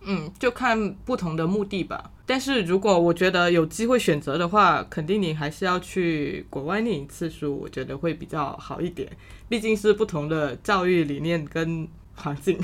[0.06, 2.12] 嗯， 就看不同的目的吧。
[2.26, 9.10] 但是如果我觉得有机会选择的话，肯定你还是要去国外念一次书，我觉得会比较好一点。
[9.50, 11.86] 毕竟是不同的教育理念跟
[12.16, 12.58] 环境。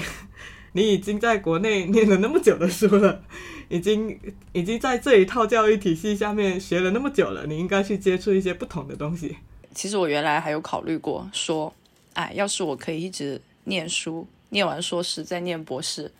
[0.73, 3.21] 你已经在国内念了那么久的书了，
[3.69, 4.19] 已经
[4.53, 9.37] 已经在这一套教育体系下面学了那么久了，你应该去接触一些不同的东西。
[9.73, 11.73] 其实我原来还有考虑过说，
[12.13, 16.11] 哎，要是我可以一直念书，念完硕士再念博士。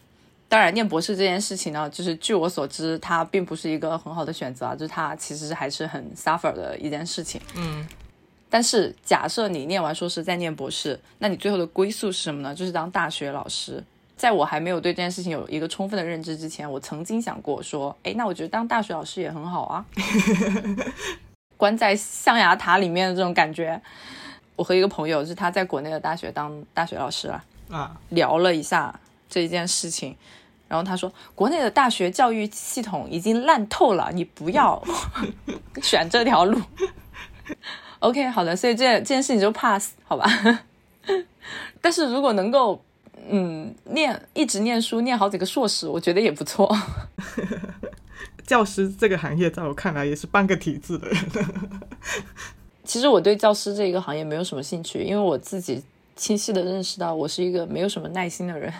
[0.47, 7.39] 当然，念博士这件事情呢，就是据我所知，它并不是一个很好的选择啊，就是它其实还是很 suffer 的一件事情。
[7.56, 7.88] 嗯
[8.52, 12.56] 但是假设你念完硕士再念博士，那你最后的归宿是什么呢？
[12.56, 13.84] 就是当大学老师。
[14.20, 19.86] 在我还没有对这件事情有一个充分的认知之前，我曾经想过说，哎，那我觉得当大学老师也很好啊，
[21.55, 23.82] 关在象牙塔里面的这种感觉。
[24.57, 28.93] 我和一个朋友，就是他在国内的大学当大学老师啊，啊，聊了一下
[29.30, 30.13] 这一件事情，
[30.67, 34.84] 然后他说，国内的大学教育系统已经烂透了，你不要
[35.82, 36.61] 选这条路。
[37.99, 40.30] OK，好的，所以这这件事情就 pass 好吧。
[41.80, 42.84] 但是如果能够，
[43.28, 46.76] 嗯，念一直念书，念好几个硕士，我觉得也不错。
[48.45, 51.17] 教师这个行业在我看来也是半个体制的人。
[52.84, 55.84] 其实我对教师这个行业没有什么兴趣，因为我自己
[56.15, 58.74] 清晰的认识到我是一个没有什么耐心的人。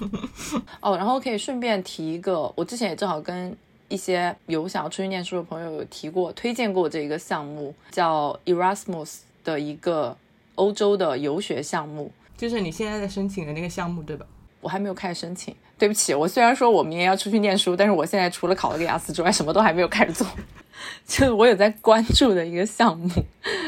[0.80, 3.54] 哦，然后可以顺便提一个，我之前也正好跟
[3.88, 10.16] 一些有想要出去念书的朋友有提过，推荐过这一个项目，叫 Erasmus 的一个
[10.54, 12.10] 欧洲的游学项目。
[12.36, 14.26] 就是你现在在申请的那个项目，对吧？
[14.60, 20.26] 我还没有开始申请，对不起，我虽然说我明年要出去念书，但是我现在除了考了个雅思之外，什么都还没有开始做。
[21.06, 23.08] 就是我有在关注的一个项目，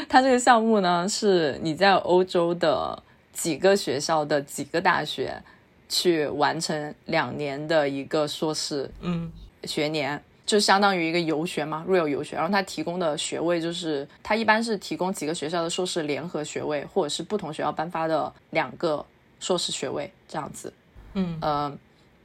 [0.07, 3.01] 它这个项目呢是你在欧洲的
[3.31, 5.41] 几个学校的几个大学
[5.87, 9.31] 去完成两年的一个硕士嗯
[9.63, 12.35] 学年，就相当于一个游学嘛，real 游学。
[12.35, 19.05] 然后它提供的学位就是，它一般是提供几个学校的硕士联合学位，或者是不同学校颁发的两个
[19.39, 20.73] 硕士学位这样子。
[21.13, 21.71] 嗯呃，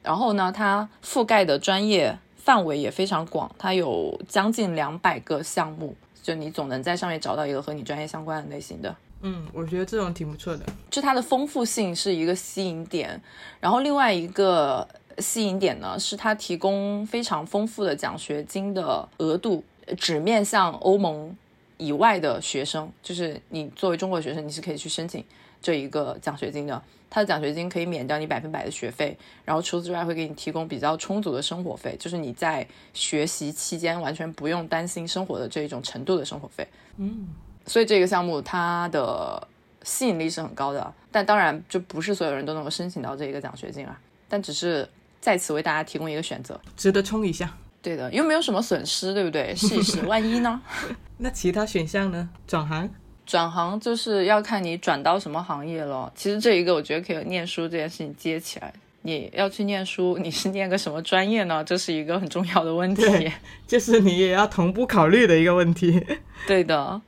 [0.03, 8.97] 然后呢，它覆盖的专业范围也非常广，它有将近两百个项目，就你总能在上面找到一个和你专业相关的类型的。
[9.21, 10.65] 嗯，我觉得这种挺不错的。
[10.91, 13.21] 就它的丰富性是一个吸引点，
[13.61, 14.89] 然后另外一个
[15.19, 19.63] 吸引点呢，是它提供非常丰富的奖学金的额度，
[19.97, 21.37] 只面向欧盟
[21.77, 25.25] 以外的学生，就是你作为中国学生，你是可以去申请
[25.61, 26.83] 这一个奖学金的。
[27.11, 36.67] 它的奖学金可以免掉你百分百的学费，然后除此之外会给你提供比较充足的生活费，就是你在学习期间完全不用担心生活的这一种程度的生活费。
[36.97, 37.29] 嗯
[37.67, 39.47] 所以这个项目它的
[39.85, 43.97] 吸引力是很高的，但当然就不是所有人都能够申请到这一个奖学金啊，
[44.29, 44.89] 但只是
[45.25, 46.61] 在此为大家提供一个选择。
[46.77, 47.51] 值得冲一下。
[47.81, 49.55] 对的，又没有什么损失，对不对？
[49.57, 50.61] 试一试，万一呢？
[51.17, 52.29] 那其他选项呢？
[52.47, 52.91] 转行？
[53.25, 56.13] 转行就是要看你转到什么行业了。
[56.15, 58.71] 其实这一个我觉得可以念书这件事情接起来。
[59.01, 61.65] 你要去念书，你是念个什么专业呢？
[61.65, 63.33] 这是一个很重要的问题。
[63.67, 66.05] 就是你也要同步考虑的一个问题。
[66.47, 67.01] 对的，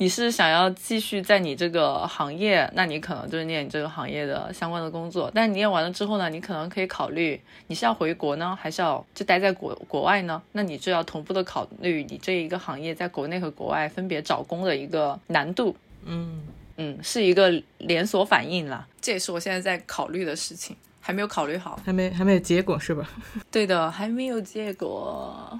[0.00, 5.30] 你是想要继续在你这个行业，那你可能就是念你这个行业的相关的工作。
[5.34, 10.40] 但你念完了之后呢，你可能可以考虑你是要回国呢，还是要就待在国国外呢？
[10.52, 15.76] 那你就要同步的考虑你这一个行业在国内和国外分别找工的一个难度。
[16.04, 16.42] 嗯，
[16.76, 18.86] 嗯，是一个连锁反应啦。
[19.00, 21.80] 这也是我现在在考虑的事情，还没有考虑好。
[21.84, 23.10] 还没还没有结果是吧？
[23.50, 25.58] 对的，还没有结果，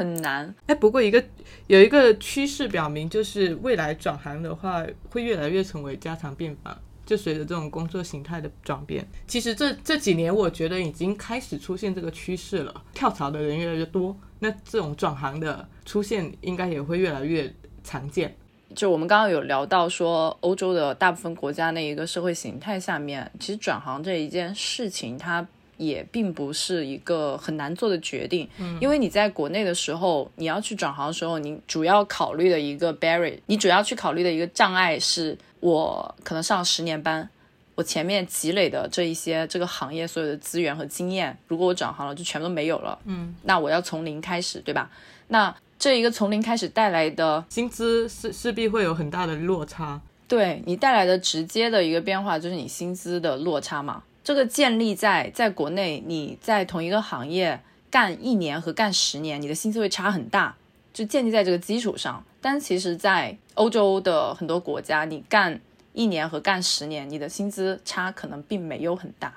[0.00, 0.54] 很难。
[0.64, 1.22] 哎，不过一个
[1.66, 6.74] 有一个趋势表明，就是未来转行的话，会越来越成为家常便饭。
[7.04, 17.52] 就随着这种工作形态的转变，其实这这几年我觉得已经开始出现这个趋势了，跳槽的人越来越多，那这种转行的出现应该也会越来越
[17.84, 18.34] 常见。
[18.76, 25.46] 就我们刚刚有聊到说，欧洲的大部分国家那一个社会形态下面，其实转行这一件事情，它
[25.80, 28.46] 也并不是一个很难做的决定。
[28.58, 37.26] 嗯，因为你在国内的时候，你要去转行的时候，你主要考虑的一个 barrier，你主要去考虑的一个障碍是，我可能上了十年班，
[37.74, 42.98] 我前面积累的这一些这个行业所有的资源和经验，如果我转行了，就全都没有了。
[43.06, 44.90] 嗯，那我要从零开始，对吧？
[45.28, 49.98] 那这一个从零开始带来的薪资势势必会有很大的落差。
[50.28, 54.02] 对你带来的直接的一个变化就是你薪资的落差嘛。
[54.22, 57.60] 这个建立在在国内，你在同一个行业
[57.90, 60.56] 干一年和干十年，你的薪资会差很大，
[60.92, 62.24] 就建立在这个基础上。
[62.40, 65.60] 但其实，在欧洲的很多国家，你干
[65.92, 69.34] 一年和干十年，你的薪资差可能并没有很大。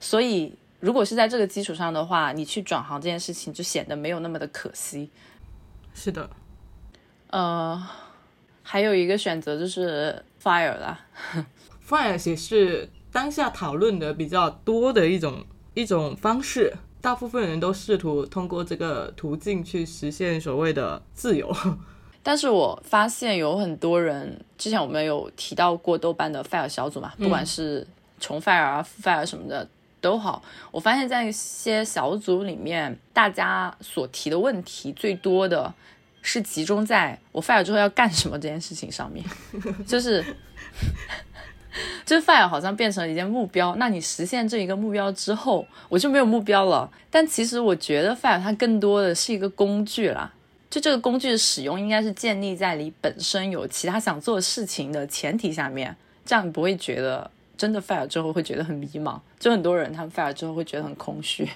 [0.00, 5.10] 所以，如果是在这个基础上的话，你去转行这件事情就显得没有那么的可惜。
[5.94, 6.28] 是的，
[7.30, 7.80] 呃，
[8.62, 11.00] 还有一个选择就是 fire 啦。
[11.86, 15.44] fire 也是当下讨论的比较多的一种
[15.74, 21.54] 一种方式，大部分人都试图通过这个途径去实现所谓的自由。
[22.24, 27.86] 但是我发现有很多人，之前我们有提到过豆瓣的 fire 小组嘛，不管是
[28.18, 29.68] 重 fire 啊、复 fire 什么的
[30.00, 35.74] 都好，我发现在一些小组里面，大家所提的问题最多的
[36.22, 39.22] 是集中在我 fire 之后要干什么这件事情上面，
[39.86, 40.24] 就是。
[42.04, 46.90] 就是 fire 好像变成了一件目标，那你实现这一个目标之后，我就没有目标了。
[47.10, 50.32] 但其实我觉得 fire 它更多的是一个工具啦，
[50.70, 55.94] 就这个工具的使用应该是建立在你本身有其他想做的事情的前提下面，
[56.24, 59.18] 这样你不会觉得真的 fire 之后会觉得很迷茫。
[59.38, 61.48] 就很多人他们 fire 之后会觉得很空虚。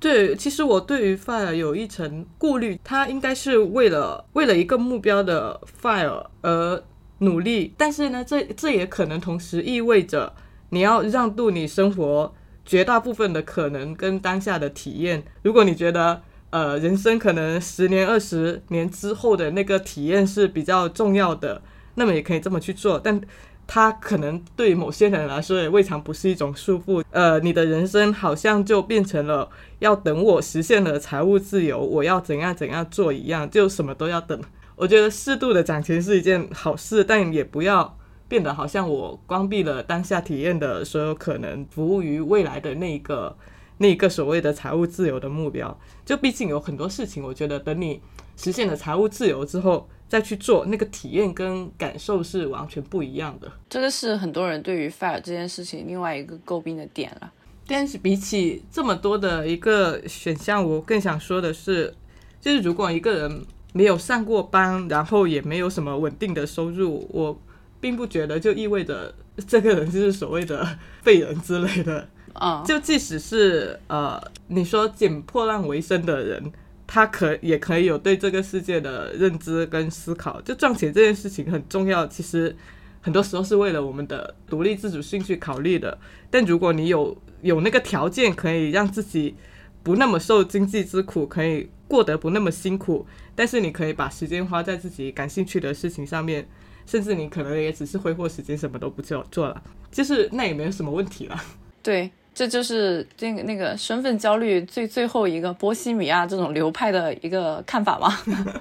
[0.00, 6.82] 对，其实我对于 fire 有一层顾虑，它应该是为了为了一个目标的 fire 而
[7.24, 10.32] 努力，但是呢，这这也可能同时意味着
[10.70, 15.24] 你要让渡你生活绝大部分的可能跟当下的体验。
[15.42, 21.62] 如果你觉得呃人生可能十年、二十年之后的那个体验是比较重要的，
[21.96, 23.20] 那么也可以这么去做，但。
[23.66, 27.02] 它可能对某些人来说也未尝不是一种束缚。
[27.10, 29.48] 呃，你的人生好像就变成了
[29.78, 34.38] 要等我实现了财务自由，我要怎样怎样做一样，就什么都要等。
[34.76, 37.98] 我觉得适度的攒钱是一件好事，但也不要
[38.28, 43.36] 变得好像我关闭了当下体验的所有可能，服务于未来的那一个
[43.78, 45.78] 那一个所谓的财务自由的目标。
[46.04, 48.00] 就毕竟有很多事情，我觉得等你
[48.36, 49.88] 实现了财务自由之后。
[50.06, 57.32] 再去做那个体验跟感受是完全不一样的，这个是很多人对于 fire 这件事情另外一个诟病的点了。
[57.66, 61.92] 但是比起这么多的一个选项，我更想说的是，
[62.38, 63.44] 就是如果一个人
[63.74, 67.38] 没有上过班，然后也没有什么稳定的收入，我
[67.78, 69.14] 并不觉得就意味着
[69.46, 70.66] 这个人就是所谓的
[71.02, 72.08] 废人之类的。
[72.32, 74.18] 啊、就即使是呃，
[74.48, 76.50] 你说捡破烂为生的人。
[76.86, 82.06] 他可也可以有对这个世界的认知跟思考，就赚钱这件事情很重要。
[82.06, 82.54] 其实
[83.00, 85.96] 很多时候是为了我们的独立自主性去考虑的。
[86.30, 89.34] 但如果你有有那个条件，可以让自己
[89.82, 96.46] 不那么受经济之苦，可以过得不那么辛苦，但是你可以把时间花在自己感兴趣的事情上面，
[96.86, 101.36] 甚至你可能也只是挥霍时间，什么都不做做了，就是那也没有什么问题了。
[101.82, 102.10] 对。
[102.36, 108.12] 这就是那个那个身份焦虑最最后一个波西米亚这种流派的一个看法吗？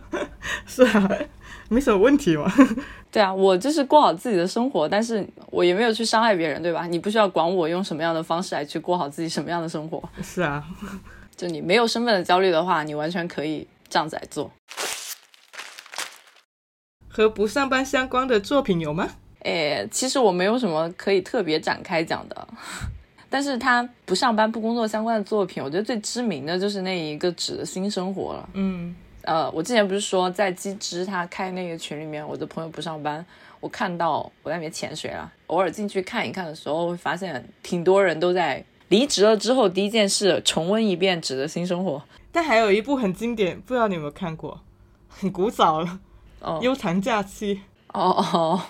[0.67, 1.09] 是啊，
[1.69, 2.45] 没什么问题嘛。
[3.11, 6.85] 对啊，我就是过好自己的生活，但是我也没有去伤害别人，对吧？
[6.85, 10.07] 你不需要管我用什么样的方式来去过好自己什么样的生活。
[10.21, 10.63] 是啊，
[11.35, 14.51] 就你没有身份的焦虑的话，你完全可以这样子来做。
[17.09, 19.07] 和不上班相关的作品有吗？
[19.41, 22.47] 诶，其实我没有什么可以特别展开讲的，
[23.29, 28.49] 但是他不上班不工作相关的作品，我觉得最知名的就是那一个《纸的新生活》了。
[28.53, 33.23] 嗯，呃，我之前不是说在机智他开那个群里面，我的朋友不上班，
[33.59, 38.63] 我看到我在里面潜水了，偶尔进去看一看的时候，会发现挺多人都在
[38.93, 41.97] 离职了之后第一件事重温一遍《纸的新生活》。
[42.31, 44.61] 但还有一部很经典，不知道你有没有看过，
[45.09, 45.99] 很古早了，
[46.41, 47.55] 哦《悠长假期》
[47.87, 48.61] 哦哦，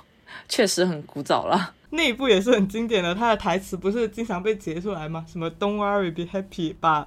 [0.47, 1.75] 确实很古早了。
[1.89, 5.25] 那一部也是很经典的，它的台词不是经常被截出来吗？
[5.29, 7.05] 什么 “Don't worry, be happy”，把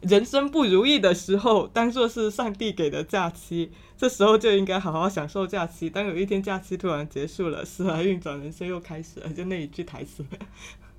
[0.00, 5.88] 人生不如意的时候当做是上帝给的假期，这时候就应该好好享受假期。
[5.88, 10.24] 当有一天假期突然结束了，时来运转，人生又开始了，就那一句台词。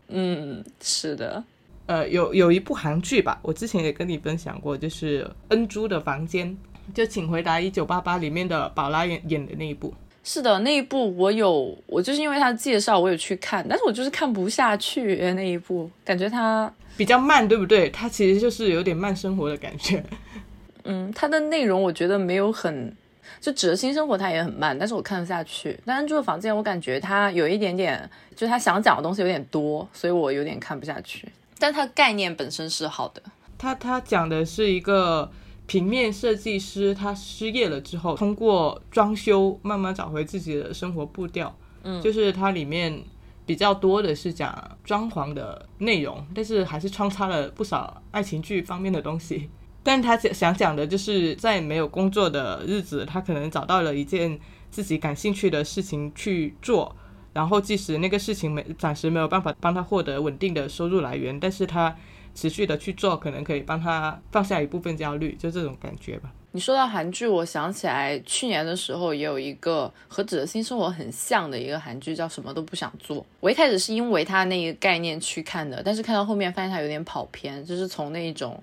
[0.10, 1.44] 嗯，是的，
[1.88, 6.48] 呃，有有一部韩剧吧，我之前也跟你分享过，就是《恩珠的房间》，
[6.94, 9.94] 就《请回答一九八八》里面的宝拉演演的那一部。
[10.22, 17.90] 是的，那一部我有，我就是因为他的介绍我有去看，但是我就是看不下去那一部，感觉他，比较慢，对不对？
[17.90, 20.04] 它其实就是有点慢生活的感觉。
[20.84, 22.94] 嗯，他的内容我觉得没有很，
[23.40, 25.80] 就指的新生活它也很慢，但是我看得下去。
[25.86, 31.26] 但是住的房间我感觉他有一点点，就他想讲的东西有点多，所以我有点看不下去。
[31.60, 33.22] 但它概念本身是好的，
[33.58, 35.32] 他他讲的是一个
[35.66, 41.56] 平面设计师，他失业了之后，通过装修慢慢找回自己的生活步调。
[41.84, 43.02] 嗯就是它里面
[43.46, 49.50] 比较多的是讲装潢的内容，但是还是穿插了不少爱情剧方面的东西。
[49.84, 54.38] 但他想想讲的就是在没有工作的日子，他可能找到了一件
[54.70, 56.94] 自己感兴趣的事情去做，
[57.38, 61.96] 然后即使那个事情没暂时没有办法帮他获得稳定的收入来源，但是他
[62.34, 66.32] 持续的去做，可能可以帮他放下一部分焦虑，就这种感觉吧。
[66.52, 73.18] 你说到韩剧，我想起来去年的时候也有一个和《纸的新生活》很像的一个韩剧，叫《什么都不想做》。
[73.40, 78.60] 我一开始是因为它那个概念去看的，但是看到后面发现它有点跑偏，就是从那种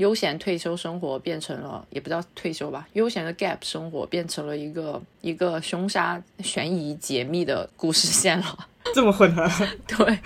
[0.00, 8.66] 悠闲退休生活变成了，也不叫退休吧，悠闲的 gap 生活变成了一个一个凶杀、悬疑、解密的故事线了。
[8.94, 9.46] 这么混合。
[9.86, 10.18] 对，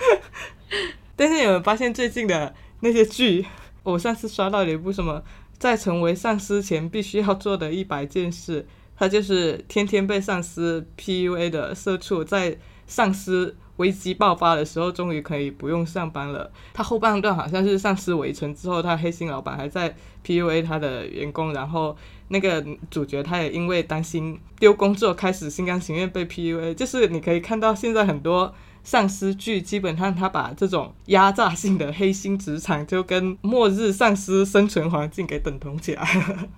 [1.17, 3.45] 但是有没有发现最近的那些剧？
[3.83, 5.21] 我上次刷到了一部什么，
[5.59, 8.65] 在成为上司前必须要做的一百件事，
[8.95, 12.57] 他就是天天被上司 PUA 的社畜，在
[12.87, 16.51] 上司危机爆发的时候，终于可以不用上班了。
[16.73, 19.95] 他后半段好像是上司围城之后，他黑心老板还在
[20.25, 21.95] PUA 他的员工，然后
[22.29, 26.73] 那个主角他也因为担心丢工作，开始心甘情愿被 PUA。
[26.73, 28.53] 就是你可以看到现在很多。
[28.87, 36.49] 丧尸剧基本上，他把这种压榨性的黑心职场就跟末日丧尸生存环境给等同起来了。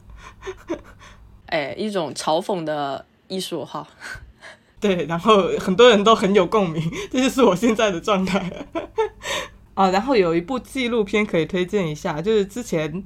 [1.48, 3.88] 哎，一种嘲讽的艺术哈。
[4.80, 8.52] 对，然后很多人都很有共鸣，这就是我现在的状态。
[9.74, 13.04] 啊， 然后有一部纪录片可以推荐一下，就是之前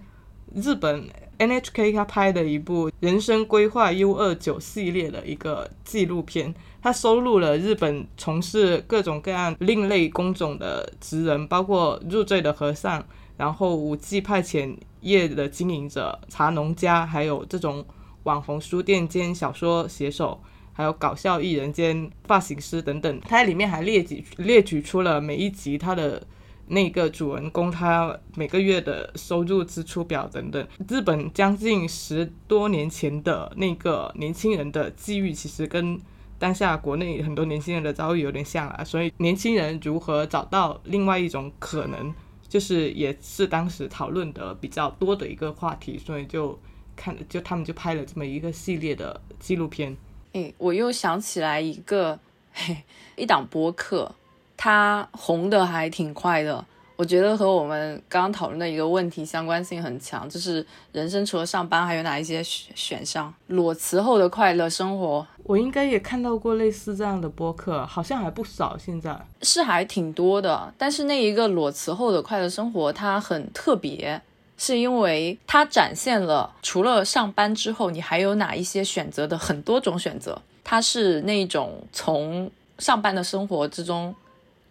[0.54, 1.08] 日本
[1.40, 6.54] NHK 他拍的一部《人生规划 U 二九》系列的一个纪录片。
[6.84, 13.06] 它收录了日本从事各种各样另类工种的职人，包括入赘的和尚，
[13.38, 17.86] 然后五 G 派遣业的经营者、茶农家，还有这种
[18.24, 20.42] 网红书店兼小说写手，
[20.74, 23.20] 还有搞笑艺人兼发型师等等。
[23.22, 26.26] 它在里面还列举列举出了每一集它的
[26.68, 30.66] 那个主人公他每个月的收入支出表等等。
[30.88, 36.00] 日本将近十多年前的那个年轻人的际遇，其实跟
[36.40, 42.14] 当下国内很多年轻人的遭遇有点像啊，所以年轻人如何找到另外一种可能，
[42.48, 46.58] 就是也是当时讨论的比较多的一个话题，所以就
[46.96, 49.96] 看就他们就拍了这么一个系列的纪录片。
[50.34, 52.18] 哎，我又想起来一个
[52.54, 52.78] 嘿
[53.16, 54.14] 一档播客，
[54.58, 56.66] 它红的还挺快的。
[56.98, 63.34] 我觉得和我们刚刚讨论的一个问题相关性很强，就是人生除了上班还有哪一些选选项？
[63.48, 68.78] 裸辞后的快乐生活我应该也看到过类似这样的播客，好像还不少。
[68.78, 74.22] 现在是还挺多的，但是那一个裸辞后的快乐生活它很特别，
[74.62, 80.40] 是因为它展现了除了上班之后你还有哪一些选择的很多种选择。
[80.64, 84.14] 它是那种从上班的生活之中。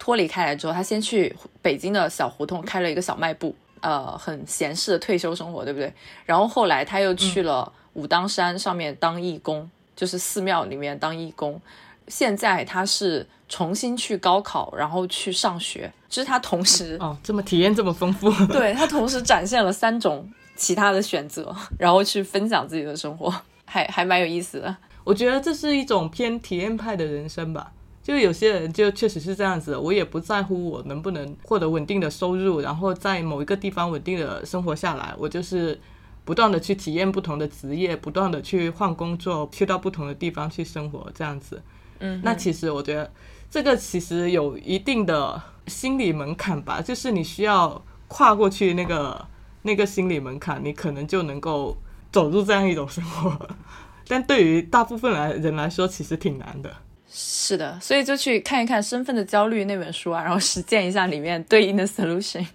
[0.03, 5.93] 脱离开来之后，他先去北京的小胡同开了一个小卖部，呃，很闲适的退休生活，对不对？
[6.25, 11.61] 然后后来他又去了武当山上面当义工，就是寺庙里面当义工。
[12.07, 20.25] 现在他是重新去高考，然后去上学，就是他同时 哦，这么体验这么丰富， 对他同时展现了三种
[20.55, 23.29] 其他的选择，然后去分享自己的生活，
[23.65, 24.77] 还还蛮有意思的。
[25.03, 27.73] 我觉得这是一种偏体验派的人生吧。
[28.01, 35.79] 就有些人就确实是这样子，我也不在乎我能不能获得稳定的收入，然后在某一个地方稳定的生活下来，我就是
[36.25, 41.61] 不断的去体验不同的职业，不断的去换工作，去到不同的地方去生活，这样子。
[41.99, 43.11] 嗯，那其实我觉得
[43.51, 49.27] 这个其实有一定的心理门槛吧，就是你需要跨过去那个
[49.63, 51.77] 那个心理门槛，你可能就能够
[52.13, 53.49] 走入这样一种生活。
[54.07, 56.73] 但对于大部分来人来说，其实挺难的。
[57.13, 62.45] 是的，所以就去看一看《身份的焦虑》那本书啊，然后实践一下里面对应的 solution。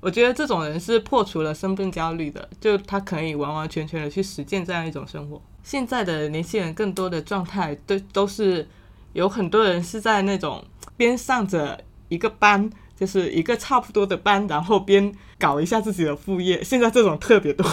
[0.00, 5.40] 我觉得这种人是破除了身份焦虑的，就他可以完完全全的去实践这样一种生活。
[5.62, 8.66] 现在的年轻人更多的状态都都是
[9.14, 10.62] 有很多人是在那种
[10.96, 16.62] 边上着一个班，就是一个差不多的班，然后边搞一下自己的副业。
[16.62, 17.64] 现在这种特别多。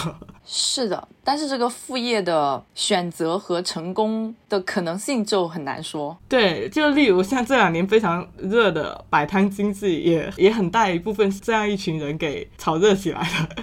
[0.44, 6.16] 是的，但是这个副业的选择和成功的可能性就很难说。
[6.28, 13.62] 对，就例如像这两年非常热的摆摊经济，也也很大一部分是这样一群人给炒热起来的。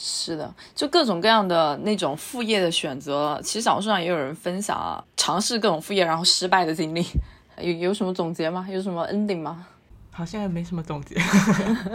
[0.00, 7.04] 是的，就各种各样的那种副业的选择，其实小红书上也有人分享啊，尝试各种副业然后失败的经历，
[7.60, 8.64] 有有什么总结吗？
[8.70, 9.66] 有什么 ending 吗？
[10.12, 11.16] 好像也没什么总结。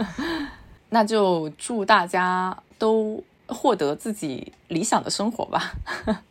[0.90, 3.24] 那就祝大家都。
[3.46, 5.74] 获得自己理想的生活吧。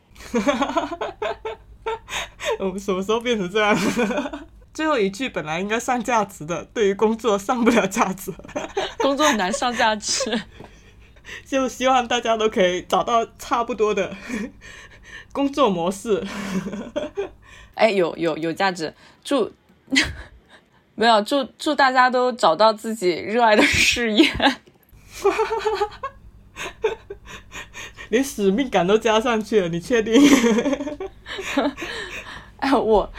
[2.57, 3.78] 我们什么时候变成这样？
[4.74, 8.34] 最后一句本来应该上价值的，对于工作上不了价值。
[8.97, 10.41] 工作很难上价值，
[11.45, 14.15] 就希望大家都可以找到差不多的
[15.32, 16.26] 工作模式。
[17.76, 18.93] 哎，有有有价值。
[19.24, 19.51] 祝
[20.95, 24.30] 没有祝祝大家都找到自己热爱的事业。
[28.09, 30.21] 连使命感都加上去了，你确定？
[32.57, 33.11] 哎，我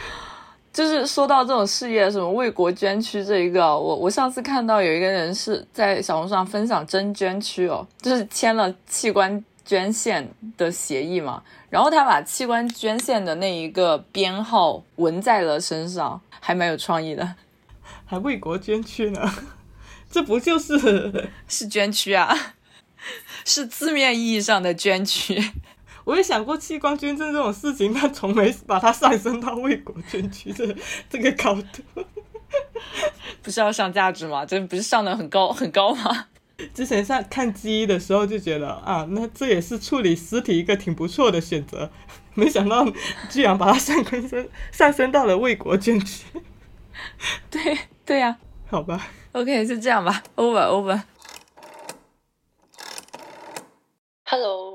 [0.75, 17.35] 就是说到这种事业，什么为国捐躯这一个，我我上次看到有一个人是在小红书上分享真捐躯哦，就是签了器官捐献的协议嘛，然后他把器官捐献的那一个编号纹在了身上，还蛮有创意的，
[18.03, 19.31] 还为国捐躯呢，
[20.11, 22.35] 这不就是是捐躯啊？
[23.45, 25.41] 是字面意义上的捐躯，
[26.05, 30.73] 我也想过器官捐赠这种事情，但从没把它上升到为国捐躯这
[31.09, 31.83] 这个高度。
[33.41, 34.45] 不是要上价值吗？
[34.45, 36.27] 这不是上的很高很高吗？
[36.73, 41.91] 之前上看鸡医的时候就觉得啊，那这也是处理尸体一个挺不错的选择，
[42.33, 42.85] 没想到
[43.29, 46.23] 居然把它上升上升到了为国捐躯。
[47.49, 48.37] 对对呀，
[48.69, 51.01] 好吧，OK，就这样吧，Over Over。
[54.23, 54.74] Hello，